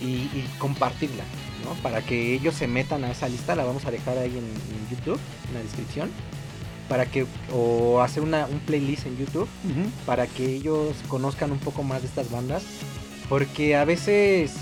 y, 0.00 0.06
y 0.06 0.48
compartirla, 0.58 1.24
¿no? 1.64 1.72
Para 1.82 2.02
que 2.02 2.34
ellos 2.34 2.54
se 2.54 2.66
metan 2.66 3.04
a 3.04 3.10
esa 3.10 3.28
lista, 3.28 3.54
la 3.54 3.64
vamos 3.64 3.84
a 3.86 3.90
dejar 3.90 4.18
ahí 4.18 4.30
en, 4.30 4.38
en 4.44 4.88
YouTube, 4.96 5.18
en 5.48 5.54
la 5.54 5.60
descripción, 5.60 6.10
para 6.88 7.06
que, 7.06 7.26
o 7.52 8.00
hacer 8.00 8.22
una, 8.22 8.46
un 8.46 8.60
playlist 8.60 9.06
en 9.06 9.16
YouTube, 9.18 9.48
para 10.04 10.26
que 10.26 10.46
ellos 10.54 10.94
conozcan 11.08 11.50
un 11.52 11.58
poco 11.58 11.82
más 11.82 12.02
de 12.02 12.08
estas 12.08 12.30
bandas, 12.30 12.62
porque 13.28 13.74
a 13.74 13.84
veces, 13.84 14.52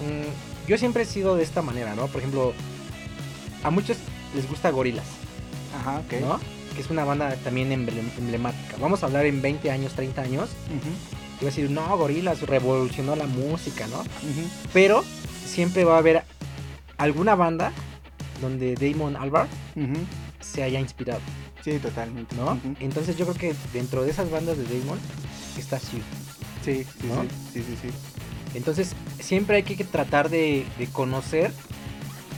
mm, 0.00 0.68
yo 0.68 0.78
siempre 0.78 1.02
he 1.02 1.06
sido 1.06 1.36
de 1.36 1.42
esta 1.42 1.60
manera, 1.62 1.94
¿no? 1.94 2.06
Por 2.06 2.20
ejemplo, 2.20 2.54
a 3.62 3.70
muchos 3.70 3.96
les 4.34 4.48
gusta 4.48 4.70
Gorilas, 4.70 5.04
Ajá, 5.80 5.98
ok. 5.98 6.20
¿no? 6.20 6.40
Que 6.74 6.80
es 6.82 6.90
una 6.90 7.04
banda 7.04 7.34
también 7.44 7.70
emblem- 7.70 8.16
emblemática. 8.18 8.76
Vamos 8.80 9.02
a 9.02 9.06
hablar 9.06 9.26
en 9.26 9.40
20 9.42 9.70
años, 9.70 9.92
30 9.94 10.22
años. 10.22 10.48
Y 10.70 11.15
va 11.44 11.48
a 11.48 11.54
decir, 11.54 11.70
no, 11.70 11.96
Gorilas 11.96 12.42
revolucionó 12.42 13.16
la 13.16 13.26
música, 13.26 13.86
¿no? 13.88 14.02
Pero 14.72 15.04
siempre 15.46 15.84
va 15.84 15.96
a 15.96 15.98
haber 15.98 16.24
alguna 16.98 17.34
banda 17.34 17.72
donde 18.40 18.74
Damon 18.74 19.16
Albarn 19.16 19.48
se 20.40 20.62
haya 20.62 20.80
inspirado, 20.80 21.20
Sí, 21.62 21.78
totalmente. 21.78 22.36
¿no? 22.36 22.58
Entonces 22.80 23.16
yo 23.16 23.26
creo 23.26 23.36
que 23.52 23.54
dentro 23.72 24.04
de 24.04 24.10
esas 24.10 24.30
bandas 24.30 24.56
de 24.56 24.64
Damon 24.64 24.98
está 25.58 25.80
Sue. 25.80 26.00
Sí, 26.64 26.84
sí, 26.84 27.06
¿no? 27.08 27.22
sí, 27.22 27.28
sí, 27.54 27.62
sí, 27.62 27.76
sí. 27.82 27.88
Entonces 28.54 28.92
siempre 29.20 29.56
hay 29.56 29.62
que 29.64 29.84
tratar 29.84 30.30
de, 30.30 30.64
de 30.78 30.86
conocer 30.86 31.52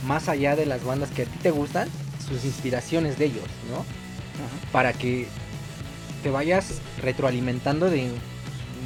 más 0.07 0.29
allá 0.29 0.55
de 0.55 0.65
las 0.65 0.83
bandas 0.83 1.11
que 1.11 1.23
a 1.23 1.25
ti 1.25 1.37
te 1.41 1.51
gustan, 1.51 1.87
sus 2.27 2.45
inspiraciones 2.45 3.17
de 3.17 3.25
ellos, 3.25 3.45
¿no? 3.71 3.85
Para 4.71 4.93
que 4.93 5.27
te 6.23 6.29
vayas 6.29 6.81
retroalimentando 7.01 7.89
de 7.89 8.09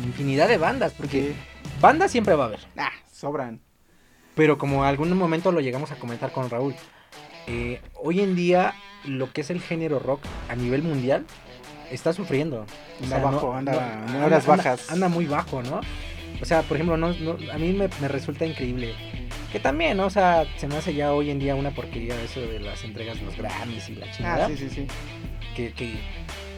infinidad 0.03 0.47
de 0.47 0.58
bandas, 0.58 0.93
porque 0.93 1.29
Sí. 1.29 1.36
bandas 1.82 2.12
siempre 2.12 2.36
va 2.36 2.45
a 2.45 2.47
haber. 2.47 2.60
Ah, 2.77 2.91
sobran. 3.12 3.60
Pero 4.36 4.58
como 4.58 4.84
algún 4.84 5.15
momento 5.17 5.51
lo 5.51 5.60
llegamos 5.62 5.91
a 5.91 5.95
comentar 5.95 6.32
con 6.32 6.49
Raúl, 6.49 6.73
eh, 7.47 7.82
hoy 8.01 8.21
en 8.21 8.36
día 8.36 8.73
lo 9.06 9.32
que 9.32 9.41
es 9.41 9.49
el 9.49 9.62
género 9.62 9.99
rock 9.99 10.21
a 10.49 10.56
nivel 10.56 10.82
mundial 10.82 11.25
está 11.91 12.13
sufriendo. 12.13 12.62
O 13.01 13.03
Anda 13.03 13.15
sea, 13.17 13.25
bajo, 13.25 13.53
anda 13.53 13.73
en 14.08 14.15
horas 14.23 14.47
anda- 14.47 14.56
bajas. 14.63 14.89
Anda 14.89 15.10
muy 15.10 15.25
bajo, 15.25 15.62
¿no? 15.62 15.82
O 16.41 16.45
sea, 16.45 16.63
por 16.63 16.77
ejemplo, 16.77 16.97
no, 16.97 17.13
no- 17.13 17.38
a 17.51 17.58
mí 17.58 17.73
me, 17.73 17.89
me 18.01 18.08
resulta 18.08 18.45
increíble. 18.45 18.95
Que 19.51 19.60
también, 19.60 19.97
¿no? 19.97 20.08
O 20.08 20.10
sea, 20.10 20.45
se 20.58 20.67
me 20.67 20.77
hace 20.77 20.95
ya 20.95 21.13
hoy 21.13 21.29
en 21.29 21.38
día 21.38 21.53
una 21.53 21.69
porquería 21.69 22.19
eso 22.23 22.39
de 22.41 22.60
las 22.60 22.84
entregas 22.84 23.19
de 23.19 23.25
los 23.25 23.38
Grammys 23.38 23.88
y 23.89 23.95
la 23.95 24.10
chingada. 24.12 24.45
Ah, 24.45 24.49
sí, 24.49 24.58
sí, 24.58 24.69
sí. 24.69 24.88
que, 25.56 25.71
que 25.73 25.93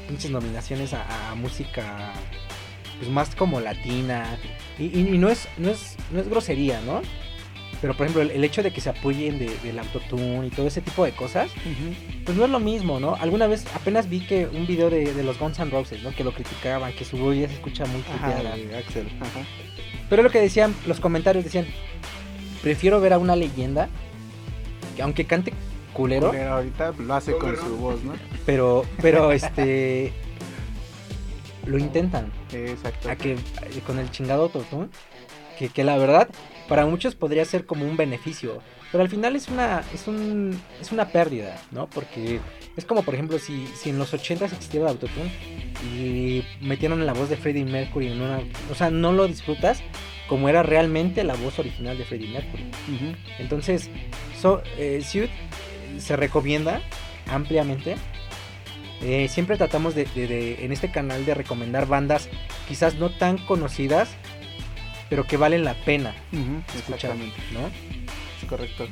pinches 0.07 0.31
nominaciones 0.31 0.93
a, 0.93 1.31
a 1.31 1.35
música 1.35 2.13
pues 2.99 3.09
más 3.11 3.35
como 3.35 3.59
latina 3.59 4.37
y, 4.79 4.85
y- 4.85 5.09
y 5.13 5.17
no 5.17 5.29
es 5.29 5.47
no 5.57 5.69
es 5.69 5.95
no 6.11 6.19
es 6.21 6.27
grosería 6.29 6.79
no 6.85 7.01
pero 7.81 7.93
por 7.93 8.05
ejemplo 8.05 8.21
el, 8.21 8.31
el 8.31 8.43
hecho 8.43 8.63
de 8.63 8.71
que 8.71 8.79
se 8.81 8.89
apoyen 8.89 9.37
de, 9.37 9.49
del 9.63 9.77
autotune 9.79 10.47
y 10.47 10.49
todo 10.49 10.65
ese 10.67 10.81
tipo 10.81 11.03
de 11.05 11.11
cosas 11.11 11.51
pues 12.25 12.37
no 12.37 12.45
es 12.45 12.49
lo 12.49 12.59
mismo 12.59 12.99
no 12.99 13.15
alguna 13.15 13.47
vez 13.47 13.65
apenas 13.75 14.09
vi 14.09 14.21
que 14.21 14.47
un 14.47 14.65
video 14.65 14.89
de, 14.89 15.13
de 15.13 15.23
los 15.23 15.37
Guns 15.37 15.59
N' 15.59 15.69
Roses 15.71 16.01
no 16.03 16.11
que 16.15 16.23
lo 16.23 16.31
criticaban 16.33 16.93
que 16.93 17.03
su 17.05 17.17
voz 17.17 17.35
ya 17.35 17.47
se 17.47 17.55
escucha 17.55 17.85
muy 17.85 18.01
tripeada. 18.01 18.53
Axel. 18.79 19.07
Ajá. 19.19 19.41
pero 20.09 20.23
lo 20.23 20.29
que 20.29 20.39
decían 20.39 20.73
los 20.87 20.99
comentarios 21.01 21.43
decían 21.43 21.65
prefiero 22.63 23.01
ver 23.01 23.13
a 23.13 23.17
una 23.17 23.35
leyenda 23.35 23.89
que 24.95 25.01
aunque 25.01 25.25
cante 25.25 25.53
culero 25.93 26.31
Pero 26.31 26.53
ahorita 26.55 26.93
lo 26.97 27.13
hace 27.13 27.33
con 27.37 27.55
su 27.57 27.77
voz, 27.77 28.03
¿no? 28.03 28.13
pero 28.45 28.85
pero 29.01 29.31
este 29.31 30.13
lo 31.65 31.77
intentan. 31.77 32.31
Exacto. 32.53 33.09
a 33.09 33.15
que 33.15 33.37
con 33.85 33.99
el 33.99 34.09
chingado 34.11 34.43
autotune 34.43 34.89
que, 35.57 35.69
que 35.69 35.83
la 35.83 35.97
verdad 35.97 36.29
para 36.67 36.85
muchos 36.85 37.15
podría 37.15 37.45
ser 37.45 37.65
como 37.65 37.85
un 37.85 37.95
beneficio 37.95 38.61
pero 38.91 39.03
al 39.03 39.09
final 39.09 39.35
es 39.35 39.49
una 39.49 39.83
es 39.93 40.07
un 40.07 40.59
es 40.81 40.91
una 40.91 41.09
pérdida 41.09 41.61
no 41.71 41.87
porque 41.87 42.39
es 42.75 42.85
como 42.85 43.03
por 43.03 43.13
ejemplo 43.13 43.39
si, 43.39 43.67
si 43.67 43.89
en 43.89 43.97
los 43.97 44.13
80 44.13 44.45
existiera 44.45 44.85
el 44.85 44.91
autotune 44.91 45.31
y 45.83 46.43
metieron 46.61 47.05
la 47.05 47.13
voz 47.13 47.29
de 47.29 47.37
Freddie 47.37 47.65
Mercury 47.65 48.07
en 48.07 48.21
una 48.21 48.39
o 48.71 48.75
sea 48.75 48.89
no 48.89 49.11
lo 49.11 49.27
disfrutas 49.27 49.81
como 50.27 50.49
era 50.49 50.63
realmente 50.63 51.23
la 51.23 51.35
voz 51.35 51.59
original 51.59 51.97
de 51.97 52.03
Freddie 52.03 52.29
Mercury. 52.29 52.71
Entonces 53.37 53.89
so, 54.41 54.63
eh, 54.77 55.03
Suit 55.05 55.29
se 55.99 56.15
recomienda 56.15 56.81
ampliamente 57.27 57.95
eh, 59.01 59.27
siempre 59.29 59.57
tratamos 59.57 59.95
de, 59.95 60.05
de- 60.15 60.27
de, 60.27 60.65
en 60.65 60.71
este 60.71 60.91
canal 60.91 61.25
de 61.25 61.33
recomendar 61.33 61.85
bandas 61.87 62.29
quizás 62.67 62.95
no 62.95 63.09
tan 63.09 63.37
conocidas, 63.37 64.09
pero 65.09 65.25
que 65.25 65.37
valen 65.37 65.63
la 65.63 65.73
pena 65.85 66.15
escuchar, 66.75 67.11
Exactamente. 67.11 67.37
¿no? 67.53 67.67
Es 68.41 68.49
correcto. 68.49 68.87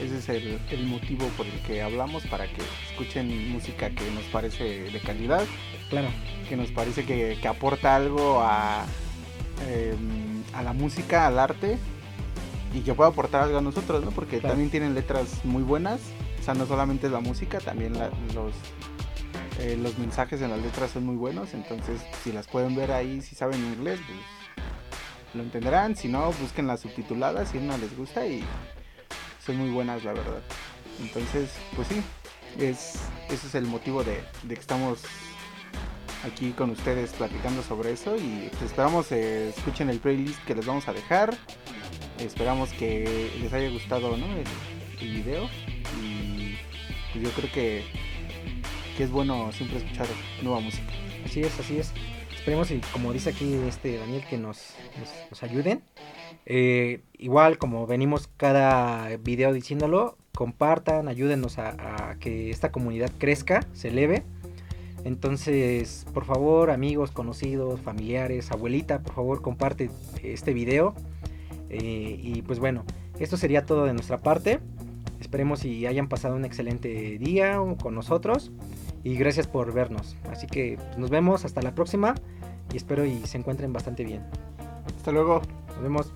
ese 0.00 0.18
es 0.18 0.28
el, 0.28 0.58
el, 0.70 0.86
motivo 0.86 1.26
por 1.36 1.46
el 1.46 1.58
que 1.66 1.82
hablamos, 1.82 2.24
para 2.26 2.46
que 2.46 2.62
escuchen 2.90 3.50
música 3.52 3.90
que 3.90 4.10
nos 4.12 4.24
parece 4.24 4.64
de 4.90 5.00
calidad. 5.00 5.44
Claro. 5.90 6.08
Que 6.48 6.56
nos 6.56 6.70
parece 6.70 7.04
que, 7.04 7.38
que 7.40 7.48
aporta 7.48 7.96
algo 7.96 8.40
a, 8.42 8.84
eh, 9.68 9.94
a 10.54 10.62
la 10.62 10.72
música, 10.72 11.26
al 11.26 11.38
arte, 11.38 11.78
y 12.74 12.80
que 12.80 12.92
pueda 12.94 13.10
aportar 13.10 13.42
algo 13.44 13.58
a 13.58 13.62
nosotros, 13.62 14.04
¿no? 14.04 14.10
Porque 14.10 14.38
Claro. 14.38 14.50
también 14.50 14.70
tienen 14.70 14.94
letras 14.94 15.44
muy 15.44 15.62
buenas. 15.62 16.00
O 16.40 16.42
sea, 16.44 16.54
no 16.54 16.66
solamente 16.66 17.06
es 17.06 17.12
la 17.12 17.20
música, 17.20 17.58
también 17.58 17.98
la- 17.98 18.10
los, 18.34 18.52
eh, 19.58 19.76
los 19.76 19.98
mensajes 19.98 20.40
en 20.40 20.50
las 20.50 20.60
letras 20.60 20.92
son 20.92 21.04
muy 21.06 21.16
buenos. 21.16 21.54
Entonces, 21.54 22.00
si 22.22 22.32
las 22.32 22.46
pueden 22.46 22.76
ver 22.76 22.92
ahí, 22.92 23.20
si 23.20 23.34
saben 23.34 23.64
inglés, 23.64 24.00
pues 24.06 24.18
lo 25.34 25.42
entenderán. 25.42 25.96
Si 25.96 26.08
no, 26.08 26.32
busquen 26.32 26.66
las 26.66 26.80
subtituladas 26.80 27.50
si 27.50 27.58
no 27.58 27.76
les 27.78 27.96
gusta 27.96 28.26
y 28.26 28.44
son 29.44 29.56
muy 29.56 29.70
buenas, 29.70 30.04
la 30.04 30.12
verdad. 30.12 30.42
Entonces, 31.00 31.50
pues 31.74 31.88
sí, 31.88 32.02
es, 32.58 32.96
ese 33.28 33.46
es 33.46 33.54
el 33.54 33.66
motivo 33.66 34.04
de, 34.04 34.22
que 34.46 34.54
estamos 34.54 35.00
aquí 36.24 36.50
con 36.50 36.70
ustedes 36.70 37.12
platicando 37.12 37.62
sobre 37.62 37.92
eso 37.92 38.16
y 38.16 38.48
pues 38.50 38.62
esperamos 38.62 39.12
eh, 39.12 39.50
escuchen 39.56 39.88
el 39.88 40.00
playlist 40.00 40.42
que 40.44 40.54
les 40.54 40.66
vamos 40.66 40.88
a 40.88 40.92
dejar. 40.92 41.36
Esperamos 42.18 42.72
que 42.72 43.30
les 43.40 43.52
haya 43.52 43.70
gustado 43.70 44.14
el 44.14 44.44
video 45.00 45.48
y 46.02 46.56
pues 47.12 47.24
yo 47.24 47.30
creo 47.30 47.52
que, 47.52 47.84
que 48.98 49.04
es 49.04 49.12
bueno 49.12 49.52
siempre 49.52 49.78
escuchar 49.78 50.08
nueva 50.42 50.58
música. 50.58 50.88
Así 51.24 51.40
es, 51.40 51.56
así 51.60 51.78
es. 51.78 51.92
Esperemos 52.34 52.68
y 52.72 52.80
como 52.92 53.12
dice 53.12 53.30
aquí 53.30 53.54
este 53.68 53.96
Daniel 53.96 54.24
que 54.28 54.38
nos, 54.38 54.74
ayuden. 55.40 55.82
Eh, 56.46 57.02
igual 57.16 57.58
como 57.58 57.86
venimos 57.86 58.28
cada 58.36 59.16
video 59.18 59.52
diciéndolo, 59.52 60.18
compartan, 60.34 61.06
ayúdenos 61.06 61.60
a, 61.60 62.08
a 62.10 62.18
que 62.18 62.50
esta 62.50 62.72
comunidad 62.72 63.12
crezca, 63.18 63.64
se 63.72 63.88
eleve. 63.88 64.24
Entonces, 65.04 66.04
por 66.12 66.24
favor, 66.24 66.72
amigos, 66.72 67.12
conocidos, 67.12 67.80
familiares, 67.80 68.50
abuelita, 68.50 69.00
por 69.00 69.14
favor, 69.14 69.42
comparte 69.42 69.90
este 70.24 70.52
video. 70.52 70.96
Eh, 71.70 72.18
y 72.20 72.42
pues 72.42 72.58
bueno, 72.58 72.84
esto 73.20 73.36
sería 73.36 73.64
todo 73.64 73.84
de 73.84 73.92
nuestra 73.92 74.18
parte. 74.18 74.58
Esperemos 75.20 75.64
y 75.64 75.86
hayan 75.86 76.08
pasado 76.08 76.36
un 76.36 76.44
excelente 76.44 77.18
día 77.18 77.58
con 77.80 77.94
nosotros. 77.94 78.50
Y 79.04 79.16
gracias 79.16 79.46
por 79.46 79.72
vernos. 79.72 80.16
Así 80.30 80.46
que 80.46 80.76
pues, 80.76 80.98
nos 80.98 81.10
vemos 81.10 81.44
hasta 81.44 81.62
la 81.62 81.74
próxima. 81.74 82.14
Y 82.72 82.76
espero 82.76 83.04
y 83.04 83.26
se 83.26 83.38
encuentren 83.38 83.72
bastante 83.72 84.04
bien. 84.04 84.22
Hasta 84.96 85.12
luego. 85.12 85.42
Nos 85.68 85.82
vemos. 85.82 86.12